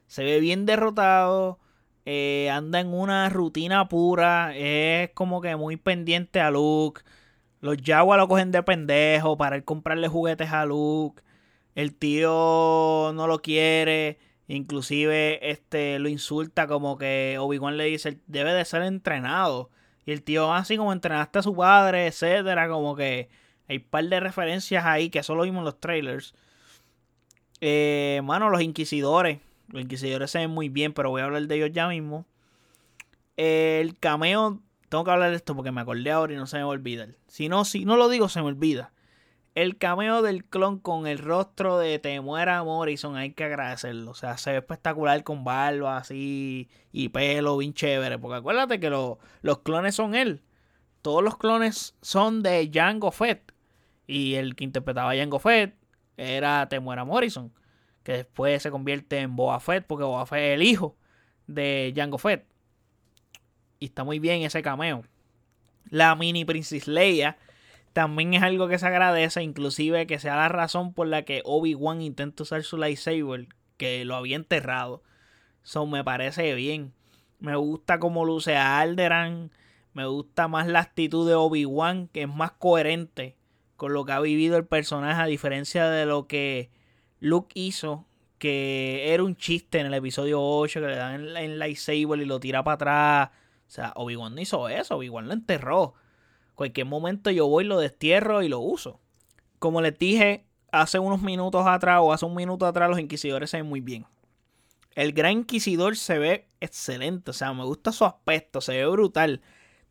[0.09, 1.61] Se ve bien derrotado.
[2.07, 4.57] Eh, anda en una rutina pura.
[4.57, 7.03] Es como que muy pendiente a Luke.
[7.61, 11.23] Los Jaguars lo cogen de pendejo para ir comprarle juguetes a Luke.
[11.75, 14.19] El tío no lo quiere.
[14.49, 19.71] Inclusive este lo insulta como que Obi-Wan le dice, debe de ser entrenado.
[20.07, 23.29] Y el tío así como entrenaste a su padre, etcétera, como que
[23.69, 26.35] hay un par de referencias ahí que solo vimos en los trailers.
[27.61, 29.41] Eh, mano, los inquisidores.
[29.69, 32.27] Los inquisidores se ven muy bien, pero voy a hablar de ellos ya mismo.
[33.37, 34.61] el cameo.
[34.89, 36.73] Tengo que hablar de esto porque me acordé ahora y no se me va a
[36.73, 37.11] olvidar.
[37.27, 38.93] Si no, si no lo digo, se me olvida.
[39.55, 44.13] El cameo del clon con el rostro de Temuera Morrison, hay que agradecerlo.
[44.13, 48.19] O sea, se ve espectacular con barba así y pelo bien chévere.
[48.19, 50.43] Porque acuérdate que los clones son él.
[51.03, 53.53] Todos los clones son de Jango Fett.
[54.07, 55.75] Y el que interpretaba a Jango Fett
[56.17, 57.53] era Temuera Morrison,
[58.09, 60.97] que después se convierte en Boba Fett, porque Boba Fett es el hijo
[61.47, 62.47] de Jango Fett.
[63.81, 65.05] Y está muy bien ese cameo.
[65.91, 67.37] La mini Princess Leia
[67.93, 72.01] también es algo que se agradece, inclusive que sea la razón por la que Obi-Wan
[72.01, 75.03] intenta usar su lightsaber, que lo había enterrado.
[75.63, 76.95] Eso me parece bien.
[77.41, 79.51] Me gusta cómo luce a Alderan.
[79.93, 83.37] Me gusta más la actitud de Obi-Wan, que es más coherente
[83.77, 86.71] con lo que ha vivido el personaje, a diferencia de lo que
[87.21, 88.07] Luke hizo,
[88.39, 92.41] que era un chiste en el episodio 8, que le dan en, lightsaber y lo
[92.41, 93.31] tira para atrás.
[93.67, 95.95] O sea, Obi-Wan no hizo eso, Obi-Wan lo enterró.
[96.55, 99.01] Cualquier momento yo voy, lo destierro y lo uso.
[99.59, 103.59] Como les dije hace unos minutos atrás o hace un minuto atrás, los inquisidores se
[103.59, 104.07] ven muy bien.
[104.95, 109.41] El gran inquisidor se ve excelente, o sea, me gusta su aspecto, se ve brutal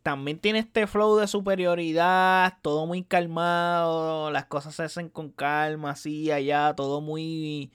[0.08, 5.90] también tiene este flow de superioridad, todo muy calmado, las cosas se hacen con calma,
[5.90, 7.70] así, allá, todo muy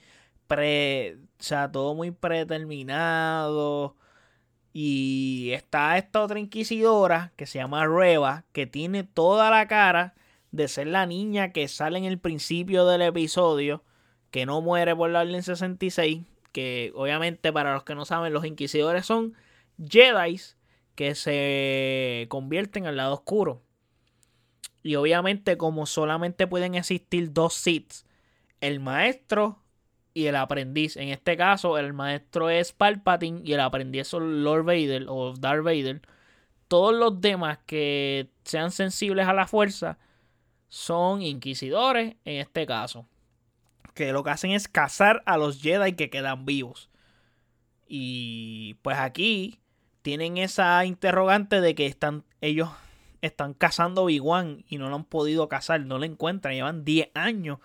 [0.48, 3.96] pre, o sea, todo muy predeterminado.
[4.72, 10.14] Y está esta otra inquisidora que se llama Reva, que tiene toda la cara
[10.50, 13.84] de ser la niña que sale en el principio del episodio,
[14.32, 18.44] que no muere por la Orden 66, que obviamente para los que no saben, los
[18.44, 19.34] inquisidores son
[19.78, 20.56] Jedi's
[20.94, 23.62] que se convierten al lado oscuro.
[24.82, 28.06] Y obviamente como solamente pueden existir dos Siths,
[28.60, 29.64] el maestro
[30.14, 30.96] y el aprendiz.
[30.96, 35.64] En este caso, el maestro es Palpatine y el aprendiz es Lord Vader o Darth
[35.64, 36.02] Vader.
[36.68, 39.98] Todos los demás que sean sensibles a la fuerza
[40.68, 43.06] son inquisidores en este caso.
[43.94, 46.90] Que lo que hacen es cazar a los Jedi que quedan vivos.
[47.86, 49.60] Y pues aquí
[50.04, 52.68] tienen esa interrogante de que están ellos
[53.22, 57.58] están cazando Obi-Wan y no lo han podido cazar, no lo encuentran, llevan 10 años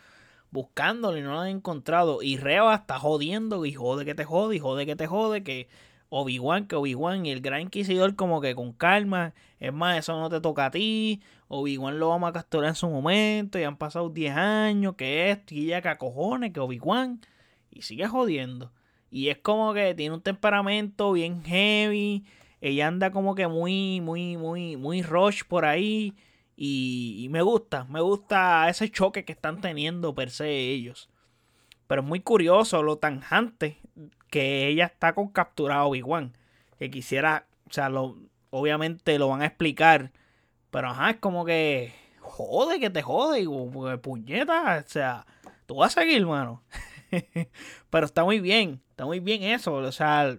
[0.50, 2.24] buscándolo y no lo han encontrado.
[2.24, 5.68] Y Reba está jodiendo y jode que te jode y jode que te jode, que
[6.08, 10.30] Obi-Wan, que Obi-Wan y el Gran Inquisidor como que con calma, es más, eso no
[10.30, 14.10] te toca a ti, Obi-Wan lo vamos a capturar en su momento y han pasado
[14.10, 17.20] 10 años, que esto y ya que cojones, que Obi-Wan
[17.70, 18.72] y sigue jodiendo.
[19.12, 22.24] Y es como que tiene un temperamento bien heavy
[22.62, 26.16] ella anda como que muy, muy, muy, muy rush por ahí.
[26.55, 31.10] Y, me gusta, me gusta ese choque que están teniendo per se ellos.
[31.88, 33.78] Pero es muy curioso lo tanjante
[34.30, 36.36] que ella está con capturado Obi-Wan.
[36.78, 38.18] Que quisiera, o sea, lo,
[38.49, 40.12] obviamente lo van a explicar.
[40.70, 43.45] Pero ajá, es como que jode, que te jode.
[43.99, 45.26] Puñeta, o sea,
[45.66, 46.62] tú vas a seguir, mano.
[47.89, 49.76] pero está muy bien, está muy bien eso.
[49.76, 50.38] O sea,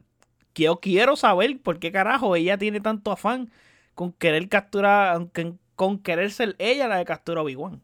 [0.55, 3.51] yo quiero saber por qué carajo ella tiene tanto afán
[3.95, 5.29] con querer capturar,
[5.77, 7.83] con querer ser ella la de captura Obi-Wan.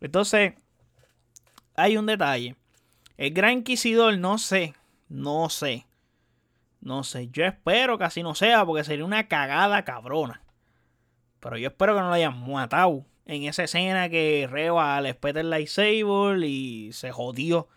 [0.00, 0.54] Entonces,
[1.76, 2.56] hay un detalle.
[3.16, 4.74] El Gran Inquisidor, no sé,
[5.08, 5.86] no sé,
[6.80, 7.28] no sé.
[7.28, 10.42] Yo espero que así no sea porque sería una cagada cabrona.
[11.38, 15.38] Pero yo espero que no lo hayan matado en esa escena que Reba le espeta
[15.38, 17.68] el lightsaber y se jodió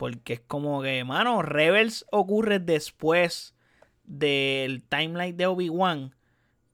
[0.00, 3.54] porque es como que, mano, Rebels ocurre después
[4.04, 6.14] del timeline de Obi-Wan.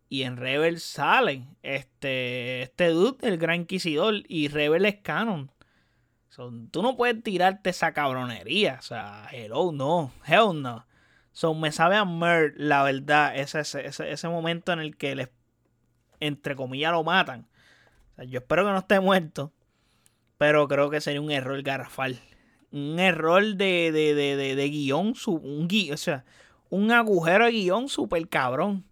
[0.09, 4.23] Y en Rebels sale este, este dude, el Gran Inquisidor.
[4.29, 5.51] Y Rebels es canon.
[6.71, 8.77] tú no puedes tirarte esa cabronería.
[8.79, 10.13] O sea, hello, no.
[10.25, 10.87] Hell no.
[11.33, 15.31] So, me sabe a mer, la verdad, ese, ese, ese, momento en el que les,
[16.21, 17.49] entre comillas, lo matan.
[18.29, 19.53] yo espero que no esté muerto.
[20.39, 22.21] Pero creo que sería un error garrafal
[22.73, 26.25] un error de, de, de, de, guion, un o sea,
[26.71, 28.85] un agujero de guion súper cabrón.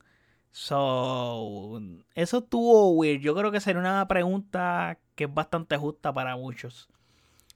[0.53, 1.81] So,
[2.15, 3.21] eso estuvo weird.
[3.21, 6.89] Yo creo que sería una pregunta que es bastante justa para muchos.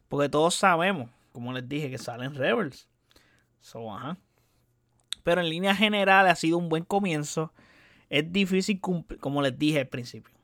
[0.08, 2.88] Porque todos sabemos, como les dije, que salen Rebels.
[3.60, 4.18] So, ajá.
[5.22, 7.52] Pero en línea general ha sido un buen comienzo.
[8.10, 10.34] Es difícil cumplir, como les dije al principio.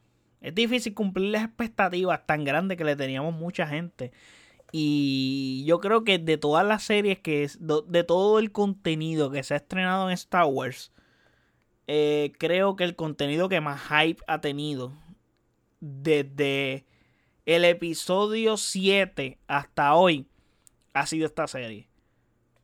[0.40, 4.12] Es difícil cumplir las expectativas tan grandes que le teníamos mucha gente.
[4.76, 9.44] Y yo creo que de todas las series que es, de todo el contenido que
[9.44, 10.90] se ha estrenado en Star Wars,
[11.86, 14.92] eh, creo que el contenido que más hype ha tenido
[15.78, 16.86] desde
[17.46, 20.26] el episodio 7 hasta hoy
[20.92, 21.86] ha sido esta serie.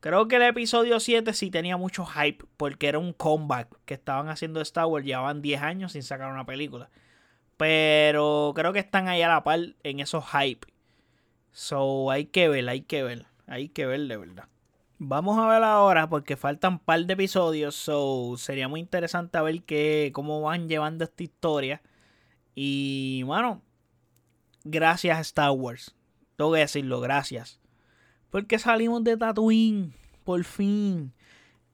[0.01, 4.31] Creo que el episodio 7 sí tenía mucho hype porque era un comeback que estaban
[4.31, 5.07] haciendo Star Wars.
[5.07, 6.91] Llevaban 10 años sin sacar una película.
[7.57, 10.67] Pero creo que están ahí a la par en esos hype.
[11.53, 14.49] So, hay que ver, hay que ver, hay que ver de verdad.
[14.99, 19.63] Vamos a ver ahora porque faltan un par de episodios, so sería muy interesante ver
[19.63, 21.81] qué, cómo van llevando esta historia.
[22.55, 23.63] Y bueno,
[24.65, 25.95] gracias Star Wars.
[26.37, 27.61] Tengo que decirlo, gracias.
[28.31, 29.95] Porque salimos de Tatooine,
[30.25, 31.13] por fin.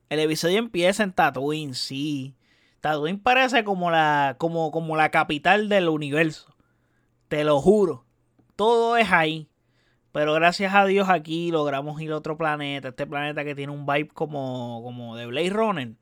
[0.08, 2.36] El episodio empieza en Tatooine, sí.
[2.80, 6.54] Tatooine parece como la, como, como la capital del universo.
[7.28, 8.04] Te lo juro.
[8.54, 9.48] Todo es ahí.
[10.16, 12.88] Pero gracias a Dios aquí logramos ir a otro planeta.
[12.88, 15.92] Este planeta que tiene un vibe como, como de Blade Runner.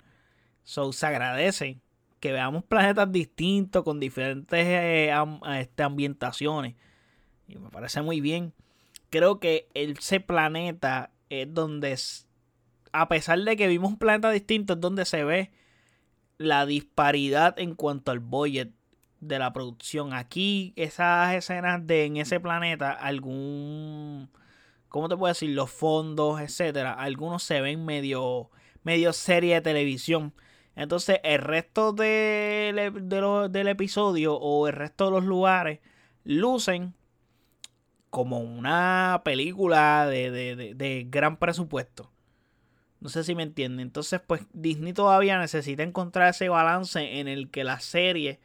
[0.62, 1.80] So se agradece
[2.20, 5.12] que veamos planetas distintos con diferentes eh,
[5.58, 6.76] este, ambientaciones.
[7.48, 8.52] Y me parece muy bien.
[9.10, 11.98] Creo que ese planeta es donde,
[12.92, 15.50] a pesar de que vimos un planeta distinto, es donde se ve
[16.38, 18.70] la disparidad en cuanto al budget
[19.28, 20.12] de la producción.
[20.12, 24.30] Aquí, esas escenas de en ese planeta, algún.
[24.88, 25.50] ¿Cómo te puedo decir?
[25.50, 26.92] Los fondos, etcétera.
[26.94, 28.50] Algunos se ven medio.
[28.82, 30.34] medio serie de televisión.
[30.76, 32.92] Entonces, el resto de,
[33.50, 35.80] del episodio o el resto de los lugares
[36.24, 36.94] lucen
[38.10, 42.10] como una película de, de, de, gran presupuesto.
[43.00, 43.80] No sé si me entienden.
[43.80, 48.40] Entonces, pues Disney todavía necesita encontrar ese balance en el que la serie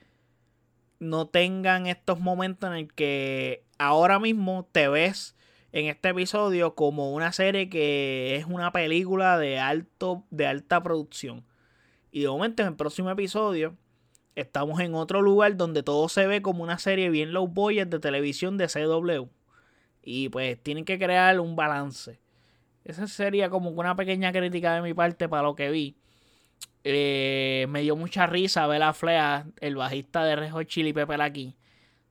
[1.00, 5.36] no tengan estos momentos en el que ahora mismo te ves
[5.72, 11.45] en este episodio como una serie que es una película de alto de alta producción.
[12.12, 13.76] Y de momento en el próximo episodio
[14.36, 18.00] estamos en otro lugar donde todo se ve como una serie bien low budget de
[18.00, 19.30] televisión de CW.
[20.02, 22.20] Y pues tienen que crear un balance.
[22.84, 25.97] Esa sería como una pequeña crítica de mi parte para lo que vi.
[26.84, 31.55] Eh, me dio mucha risa ver a Flea, el bajista de Rejo Chili Pepper aquí.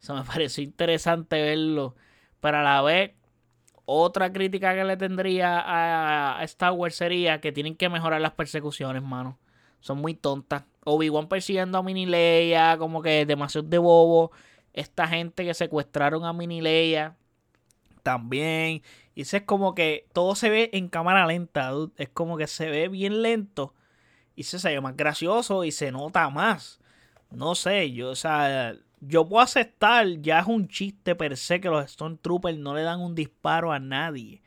[0.00, 1.96] Eso me pareció interesante verlo.
[2.40, 3.12] Pero a la vez,
[3.84, 9.02] otra crítica que le tendría a Star Wars sería que tienen que mejorar las persecuciones,
[9.02, 9.38] mano.
[9.80, 10.64] son muy tontas.
[10.84, 14.30] Obi-Wan persiguiendo a Mini Leia, como que demasiado de bobo.
[14.72, 17.16] Esta gente que secuestraron a Mini Leia
[18.02, 18.82] también.
[19.14, 22.88] Y es como que todo se ve en cámara lenta, Es como que se ve
[22.88, 23.74] bien lento.
[24.38, 26.78] Y se, ve más gracioso y se nota más.
[27.32, 31.68] No sé, yo, o sea, yo puedo aceptar, ya es un chiste per se que
[31.68, 34.40] los Stone Troopers no le dan un disparo a nadie.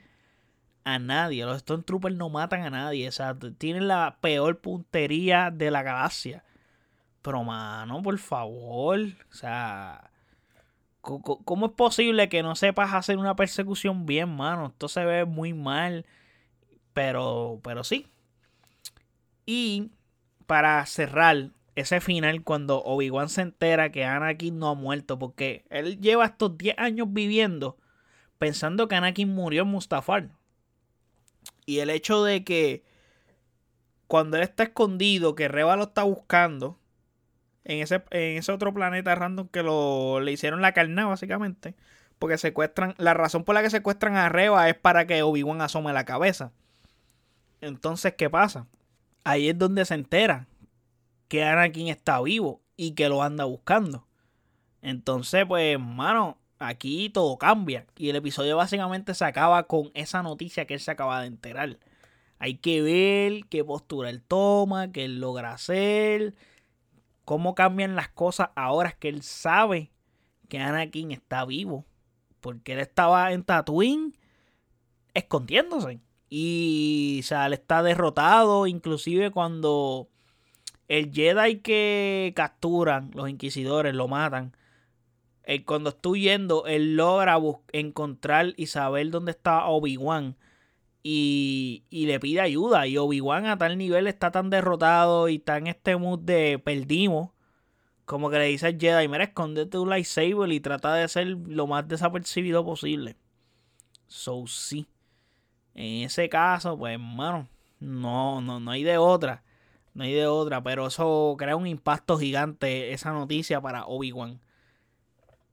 [0.86, 1.44] A nadie.
[1.44, 3.10] Los Stone Troopers no matan a nadie.
[3.10, 6.46] O sea, tienen la peor puntería de la galaxia.
[7.22, 8.98] Pero, mano, por favor.
[9.30, 10.10] O sea,
[11.02, 14.68] ¿cómo es posible que no sepas hacer una persecución bien, mano?
[14.68, 16.06] Esto se ve muy mal.
[16.94, 18.11] Pero, pero sí.
[19.54, 19.92] Y
[20.48, 26.00] para cerrar, ese final cuando Obi-Wan se entera que Anakin no ha muerto, porque él
[26.00, 27.78] lleva estos 10 años viviendo
[28.38, 30.30] pensando que Anakin murió en Mustafar.
[31.66, 32.86] Y el hecho de que
[34.08, 36.80] cuando él está escondido, que Reba lo está buscando,
[37.66, 41.76] en ese, en ese otro planeta random que lo, le hicieron la carne, básicamente,
[42.20, 45.92] porque secuestran, la razón por la que secuestran a Reba es para que Obi-Wan asome
[45.92, 46.54] la cabeza.
[47.60, 48.66] Entonces, ¿qué pasa?
[49.24, 50.48] Ahí es donde se entera
[51.28, 54.08] que Anakin está vivo y que lo anda buscando.
[54.82, 57.86] Entonces, pues, mano, aquí todo cambia.
[57.98, 61.78] Y el episodio básicamente se acaba con esa noticia que él se acaba de enterar.
[62.40, 66.34] Hay que ver qué postura él toma, qué él logra hacer,
[67.24, 69.92] cómo cambian las cosas ahora que él sabe
[70.50, 71.86] que Anakin está vivo.
[72.40, 74.18] Porque él estaba en Tatooine
[75.14, 76.00] escondiéndose.
[76.34, 80.08] Y, él está derrotado, inclusive cuando
[80.88, 84.56] el Jedi que capturan, los inquisidores, lo matan.
[85.44, 87.38] Eh, cuando estoy yendo, él logra
[87.74, 90.38] encontrar y saber dónde está Obi-Wan.
[91.04, 92.88] Y, y, le pide ayuda.
[92.88, 97.32] Y Obi-Wan a tal nivel está tan derrotado y está en este mood de perdimos.
[98.06, 101.68] Como que le dice al Jedi, mira, escondete un lightsaber y trata de ser lo
[101.68, 103.18] más desapercibido posible.
[104.08, 104.88] So, sí.
[105.74, 107.48] En ese caso, pues, hermano,
[107.80, 109.44] no, no, no hay de otra.
[109.94, 114.40] No hay de otra, pero eso crea un impacto gigante, esa noticia para Obi-Wan.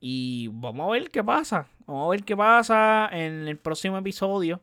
[0.00, 1.68] Y vamos a ver qué pasa.
[1.86, 4.60] Vamos a ver qué pasa en el próximo episodio.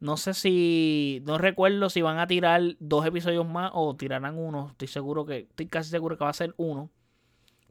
[0.00, 1.22] No sé si.
[1.24, 4.70] No recuerdo si van a tirar dos episodios más o tirarán uno.
[4.70, 5.40] Estoy seguro que.
[5.40, 6.90] Estoy casi seguro que va a ser uno.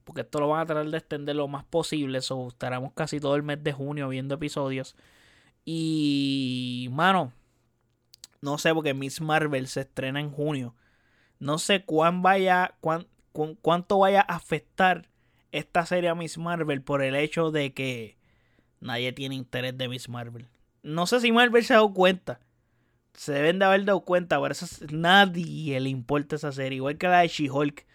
[0.05, 2.21] Porque esto lo van a tratar de extender lo más posible.
[2.21, 4.95] So, estaremos casi todo el mes de junio viendo episodios.
[5.66, 6.89] Y.
[6.91, 7.34] Mano.
[8.41, 10.76] No sé, porque Miss Marvel se estrena en junio.
[11.39, 12.76] No sé cuán vaya,
[13.62, 15.07] cuánto vaya a afectar
[15.51, 18.18] esta serie a Miss Marvel por el hecho de que
[18.80, 20.47] nadie tiene interés de Miss Marvel.
[20.84, 22.39] No sé si Marvel se ha dado cuenta.
[23.14, 26.78] Se deben de haber dado cuenta, pero eso nadie le importa esa serie.
[26.78, 27.86] Igual que la de She-Hulk.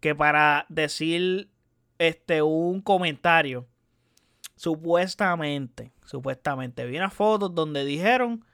[0.00, 1.50] Que para decir
[1.98, 3.66] este un comentario,
[4.60, 8.44] supuestamente, supuestamente, vi unas fotos donde dijeron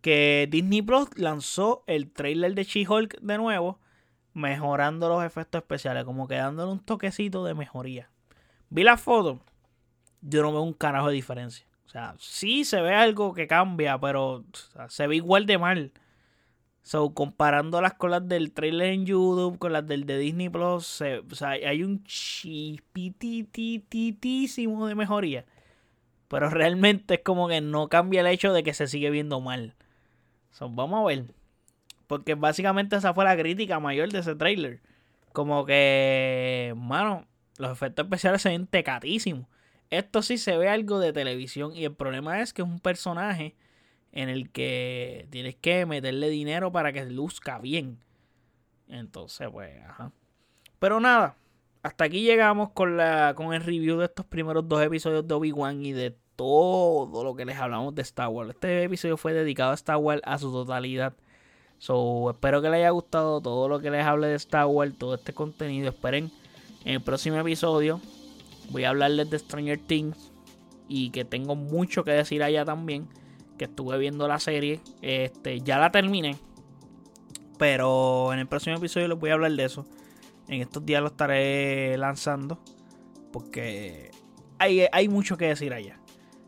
[0.00, 3.78] que Disney Plus lanzó el trailer de She-Hulk de nuevo,
[4.32, 8.10] mejorando los efectos especiales, como que dándole un toquecito de mejoría.
[8.70, 9.42] Vi la foto,
[10.22, 11.66] yo no veo un carajo de diferencia.
[11.84, 14.46] O sea, sí se ve algo que cambia, pero
[14.88, 15.92] se ve igual de mal.
[16.84, 21.02] So, comparando las con las del trailer en YouTube, con las del de Disney Plus,
[21.02, 25.44] o sea, hay un chipitititísimo de mejoría.
[26.28, 29.74] Pero realmente es como que no cambia el hecho de que se sigue viendo mal
[30.60, 31.24] vamos a ver.
[32.06, 34.80] Porque básicamente esa fue la crítica mayor de ese trailer.
[35.32, 37.26] Como que, mano,
[37.58, 39.46] los efectos especiales se ven tecatísimos.
[39.90, 41.74] Esto sí se ve algo de televisión.
[41.74, 43.54] Y el problema es que es un personaje
[44.14, 47.98] en el que tienes que meterle dinero para que luzca bien.
[48.88, 50.12] Entonces, pues, ajá.
[50.78, 51.36] Pero nada,
[51.82, 55.84] hasta aquí llegamos con, la, con el review de estos primeros dos episodios de Obi-Wan
[55.84, 58.50] y de todo lo que les hablamos de Star Wars.
[58.50, 61.14] Este episodio fue dedicado a Star Wars a su totalidad.
[61.78, 65.16] So, espero que les haya gustado todo lo que les hable de Star Wars, todo
[65.16, 65.88] este contenido.
[65.88, 66.30] Esperen
[66.84, 68.00] en el próximo episodio.
[68.70, 70.32] Voy a hablarles de Stranger Things
[70.88, 73.08] y que tengo mucho que decir allá también.
[73.58, 74.80] Que estuve viendo la serie.
[75.02, 76.36] Este, ya la terminé.
[77.58, 79.86] Pero en el próximo episodio les voy a hablar de eso.
[80.48, 82.58] En estos días lo estaré lanzando.
[83.32, 84.10] Porque
[84.58, 85.98] hay, hay mucho que decir allá.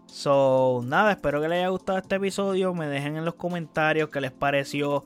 [0.06, 2.74] So, nada, espero que les haya gustado este episodio.
[2.74, 5.04] Me dejen en los comentarios qué les pareció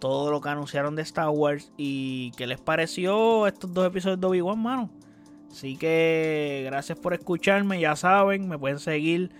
[0.00, 4.26] todo lo que anunciaron de Star Wars y qué les pareció estos dos episodios de
[4.26, 4.90] Obi-Wan, mano.
[5.50, 9.30] Así que gracias por escucharme, ya saben, me pueden seguir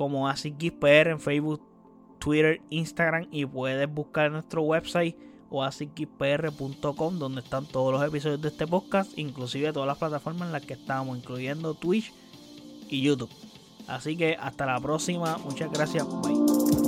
[0.00, 1.60] como AsicGisper en Facebook,
[2.18, 5.14] Twitter, Instagram y puedes buscar nuestro website
[5.50, 10.64] oasispr.com donde están todos los episodios de este podcast, inclusive todas las plataformas en las
[10.64, 12.14] que estamos, incluyendo Twitch
[12.88, 13.28] y YouTube.
[13.88, 16.79] Así que hasta la próxima, muchas gracias, bye.